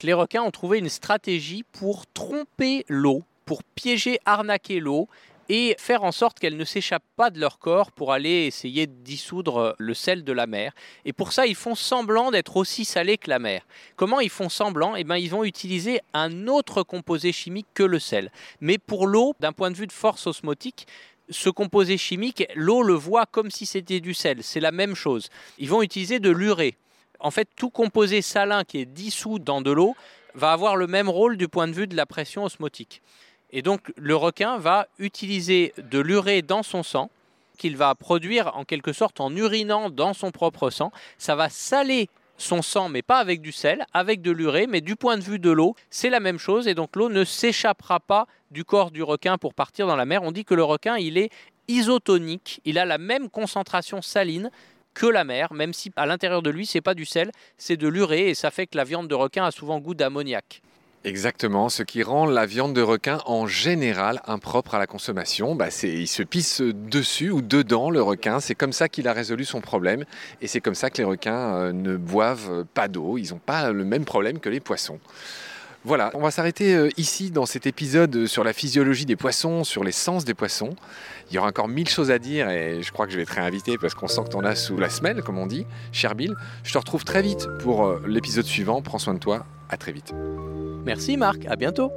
Les 0.00 0.14
requins 0.14 0.42
ont 0.42 0.50
trouvé 0.50 0.78
une 0.78 0.88
stratégie 0.88 1.64
pour 1.70 2.06
tromper 2.06 2.86
l'eau 2.88 3.24
pour 3.52 3.64
piéger, 3.64 4.18
arnaquer 4.24 4.80
l'eau 4.80 5.10
et 5.50 5.76
faire 5.78 6.04
en 6.04 6.12
sorte 6.12 6.38
qu'elle 6.38 6.56
ne 6.56 6.64
s'échappe 6.64 7.02
pas 7.16 7.28
de 7.28 7.38
leur 7.38 7.58
corps 7.58 7.92
pour 7.92 8.10
aller 8.10 8.46
essayer 8.46 8.86
de 8.86 8.94
dissoudre 8.94 9.76
le 9.76 9.92
sel 9.92 10.24
de 10.24 10.32
la 10.32 10.46
mer. 10.46 10.72
Et 11.04 11.12
pour 11.12 11.34
ça, 11.34 11.44
ils 11.44 11.54
font 11.54 11.74
semblant 11.74 12.30
d'être 12.30 12.56
aussi 12.56 12.86
salés 12.86 13.18
que 13.18 13.28
la 13.28 13.38
mer. 13.38 13.66
Comment 13.96 14.20
ils 14.20 14.30
font 14.30 14.48
semblant? 14.48 14.96
Eh 14.96 15.04
bien, 15.04 15.18
ils 15.18 15.28
vont 15.28 15.44
utiliser 15.44 16.00
un 16.14 16.48
autre 16.48 16.82
composé 16.82 17.30
chimique 17.30 17.66
que 17.74 17.82
le 17.82 17.98
sel. 17.98 18.32
Mais 18.62 18.78
pour 18.78 19.06
l'eau, 19.06 19.34
d'un 19.38 19.52
point 19.52 19.70
de 19.70 19.76
vue 19.76 19.86
de 19.86 19.92
force 19.92 20.26
osmotique, 20.26 20.86
ce 21.28 21.50
composé 21.50 21.98
chimique, 21.98 22.48
l'eau 22.54 22.82
le 22.82 22.94
voit 22.94 23.26
comme 23.26 23.50
si 23.50 23.66
c'était 23.66 24.00
du 24.00 24.14
sel. 24.14 24.42
C'est 24.42 24.60
la 24.60 24.72
même 24.72 24.94
chose. 24.94 25.28
Ils 25.58 25.68
vont 25.68 25.82
utiliser 25.82 26.20
de 26.20 26.30
l'urée. 26.30 26.74
En 27.20 27.30
fait, 27.30 27.48
tout 27.54 27.68
composé 27.68 28.22
salin 28.22 28.64
qui 28.64 28.78
est 28.78 28.86
dissous 28.86 29.38
dans 29.38 29.60
de 29.60 29.72
l'eau 29.72 29.94
va 30.34 30.52
avoir 30.52 30.76
le 30.76 30.86
même 30.86 31.10
rôle 31.10 31.36
du 31.36 31.48
point 31.48 31.68
de 31.68 31.74
vue 31.74 31.86
de 31.86 31.96
la 31.96 32.06
pression 32.06 32.44
osmotique. 32.44 33.02
Et 33.52 33.62
donc, 33.62 33.92
le 33.96 34.16
requin 34.16 34.58
va 34.58 34.86
utiliser 34.98 35.74
de 35.78 35.98
l'urée 35.98 36.42
dans 36.42 36.62
son 36.62 36.82
sang, 36.82 37.10
qu'il 37.58 37.76
va 37.76 37.94
produire 37.94 38.56
en 38.56 38.64
quelque 38.64 38.92
sorte 38.92 39.20
en 39.20 39.34
urinant 39.36 39.90
dans 39.90 40.14
son 40.14 40.30
propre 40.30 40.70
sang. 40.70 40.90
Ça 41.18 41.36
va 41.36 41.48
saler 41.48 42.08
son 42.38 42.62
sang, 42.62 42.88
mais 42.88 43.02
pas 43.02 43.18
avec 43.18 43.40
du 43.40 43.52
sel, 43.52 43.86
avec 43.92 44.22
de 44.22 44.30
l'urée, 44.30 44.66
mais 44.66 44.80
du 44.80 44.96
point 44.96 45.16
de 45.16 45.22
vue 45.22 45.38
de 45.38 45.50
l'eau, 45.50 45.76
c'est 45.90 46.10
la 46.10 46.18
même 46.18 46.38
chose, 46.38 46.66
et 46.66 46.74
donc 46.74 46.96
l'eau 46.96 47.08
ne 47.08 47.24
s'échappera 47.24 48.00
pas 48.00 48.26
du 48.50 48.64
corps 48.64 48.90
du 48.90 49.02
requin 49.02 49.38
pour 49.38 49.54
partir 49.54 49.86
dans 49.86 49.96
la 49.96 50.06
mer. 50.06 50.22
On 50.22 50.32
dit 50.32 50.44
que 50.44 50.54
le 50.54 50.64
requin, 50.64 50.96
il 50.96 51.18
est 51.18 51.30
isotonique, 51.68 52.60
il 52.64 52.78
a 52.78 52.84
la 52.84 52.98
même 52.98 53.28
concentration 53.28 54.02
saline 54.02 54.50
que 54.94 55.06
la 55.06 55.24
mer, 55.24 55.52
même 55.52 55.72
si 55.72 55.92
à 55.96 56.06
l'intérieur 56.06 56.42
de 56.42 56.50
lui, 56.50 56.66
c'est 56.66 56.80
pas 56.80 56.94
du 56.94 57.04
sel, 57.04 57.30
c'est 57.56 57.76
de 57.76 57.88
l'urée, 57.88 58.30
et 58.30 58.34
ça 58.34 58.50
fait 58.50 58.66
que 58.66 58.76
la 58.76 58.84
viande 58.84 59.08
de 59.08 59.14
requin 59.14 59.44
a 59.44 59.50
souvent 59.50 59.78
goût 59.78 59.94
d'ammoniac. 59.94 60.62
Exactement, 61.04 61.68
ce 61.68 61.82
qui 61.82 62.04
rend 62.04 62.26
la 62.26 62.46
viande 62.46 62.74
de 62.74 62.80
requin 62.80 63.18
en 63.26 63.48
général 63.48 64.22
impropre 64.26 64.76
à 64.76 64.78
la 64.78 64.86
consommation. 64.86 65.56
Bah, 65.56 65.70
c'est, 65.70 65.88
il 65.88 66.06
se 66.06 66.22
pisse 66.22 66.60
dessus 66.60 67.30
ou 67.30 67.42
dedans 67.42 67.90
le 67.90 68.00
requin, 68.00 68.38
c'est 68.38 68.54
comme 68.54 68.72
ça 68.72 68.88
qu'il 68.88 69.08
a 69.08 69.12
résolu 69.12 69.44
son 69.44 69.60
problème 69.60 70.04
et 70.40 70.46
c'est 70.46 70.60
comme 70.60 70.76
ça 70.76 70.90
que 70.90 70.98
les 70.98 71.04
requins 71.04 71.54
euh, 71.54 71.72
ne 71.72 71.96
boivent 71.96 72.64
pas 72.72 72.86
d'eau, 72.86 73.18
ils 73.18 73.30
n'ont 73.30 73.40
pas 73.44 73.72
le 73.72 73.84
même 73.84 74.04
problème 74.04 74.38
que 74.38 74.48
les 74.48 74.60
poissons. 74.60 75.00
Voilà, 75.84 76.12
on 76.14 76.20
va 76.20 76.30
s'arrêter 76.30 76.74
euh, 76.74 76.88
ici 76.96 77.32
dans 77.32 77.46
cet 77.46 77.66
épisode 77.66 78.26
sur 78.26 78.44
la 78.44 78.52
physiologie 78.52 79.04
des 79.04 79.16
poissons, 79.16 79.64
sur 79.64 79.82
les 79.82 79.90
sens 79.90 80.24
des 80.24 80.34
poissons. 80.34 80.76
Il 81.28 81.34
y 81.34 81.38
aura 81.38 81.48
encore 81.48 81.66
mille 81.66 81.88
choses 81.88 82.12
à 82.12 82.20
dire 82.20 82.48
et 82.48 82.80
je 82.82 82.92
crois 82.92 83.06
que 83.06 83.12
je 83.12 83.18
vais 83.18 83.24
te 83.24 83.34
réinviter 83.34 83.76
parce 83.78 83.94
qu'on 83.94 84.06
sent 84.06 84.22
que 84.24 84.30
tu 84.30 84.36
en 84.36 84.44
as 84.44 84.54
sous 84.54 84.76
la 84.76 84.88
semelle, 84.88 85.22
comme 85.22 85.38
on 85.38 85.46
dit. 85.46 85.66
Cher 85.90 86.14
Bill, 86.14 86.36
je 86.62 86.72
te 86.72 86.78
retrouve 86.78 87.04
très 87.04 87.22
vite 87.22 87.48
pour 87.58 87.84
euh, 87.84 88.00
l'épisode 88.06 88.44
suivant. 88.44 88.80
Prends 88.80 89.00
soin 89.00 89.14
de 89.14 89.18
toi, 89.18 89.44
à 89.68 89.76
très 89.76 89.90
vite. 89.90 90.12
Merci 90.84 91.16
Marc, 91.16 91.46
à 91.46 91.54
bientôt. 91.54 91.92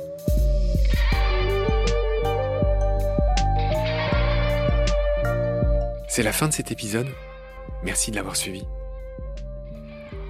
C'est 6.07 6.23
la 6.23 6.31
fin 6.31 6.47
de 6.47 6.53
cet 6.53 6.71
épisode. 6.71 7.07
Merci 7.83 8.11
de 8.11 8.15
l'avoir 8.15 8.35
suivi. 8.35 8.63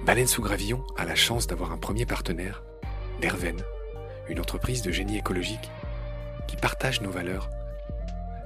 Baleine 0.06 0.26
sous 0.26 0.42
gravillon 0.42 0.82
a 0.96 1.04
la 1.04 1.14
chance 1.14 1.46
d'avoir 1.46 1.70
un 1.70 1.78
premier 1.78 2.06
partenaire, 2.06 2.64
l'Erven, 3.20 3.60
une 4.28 4.40
entreprise 4.40 4.82
de 4.82 4.90
génie 4.90 5.18
écologique 5.18 5.70
qui 6.46 6.56
partage 6.56 7.02
nos 7.02 7.10
valeurs, 7.10 7.50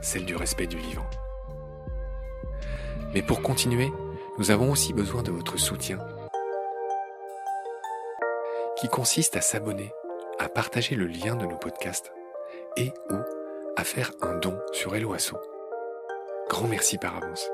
celles 0.02 0.24
du 0.24 0.34
respect 0.34 0.66
du 0.66 0.76
vivant. 0.76 1.06
Mais 3.14 3.22
pour 3.22 3.42
continuer, 3.42 3.92
nous 4.38 4.50
avons 4.50 4.70
aussi 4.70 4.92
besoin 4.92 5.22
de 5.22 5.30
votre 5.30 5.58
soutien, 5.58 5.98
qui 8.76 8.88
consiste 8.88 9.36
à 9.36 9.40
s'abonner 9.40 9.92
à 10.40 10.48
partager 10.48 10.96
le 10.96 11.06
lien 11.06 11.36
de 11.36 11.44
nos 11.44 11.56
podcasts 11.56 12.12
et 12.76 12.92
ou 13.10 13.16
à 13.76 13.84
faire 13.84 14.10
un 14.22 14.36
don 14.38 14.58
sur 14.72 14.96
Helloasso. 14.96 15.36
Grand 16.48 16.66
merci 16.66 16.96
par 16.96 17.16
avance. 17.16 17.48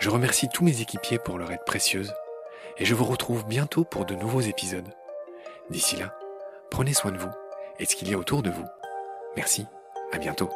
Je 0.00 0.10
remercie 0.10 0.48
tous 0.52 0.64
mes 0.64 0.80
équipiers 0.80 1.18
pour 1.18 1.38
leur 1.38 1.52
aide 1.52 1.64
précieuse 1.64 2.12
et 2.78 2.84
je 2.84 2.94
vous 2.94 3.04
retrouve 3.04 3.46
bientôt 3.46 3.84
pour 3.84 4.04
de 4.04 4.16
nouveaux 4.16 4.40
épisodes. 4.40 4.92
D'ici 5.70 5.96
là, 5.96 6.18
prenez 6.70 6.92
soin 6.92 7.12
de 7.12 7.18
vous 7.18 7.30
et 7.78 7.84
de 7.84 7.88
ce 7.88 7.94
qu'il 7.94 8.10
y 8.10 8.14
a 8.14 8.18
autour 8.18 8.42
de 8.42 8.50
vous. 8.50 8.66
Merci, 9.36 9.66
à 10.12 10.18
bientôt. 10.18 10.50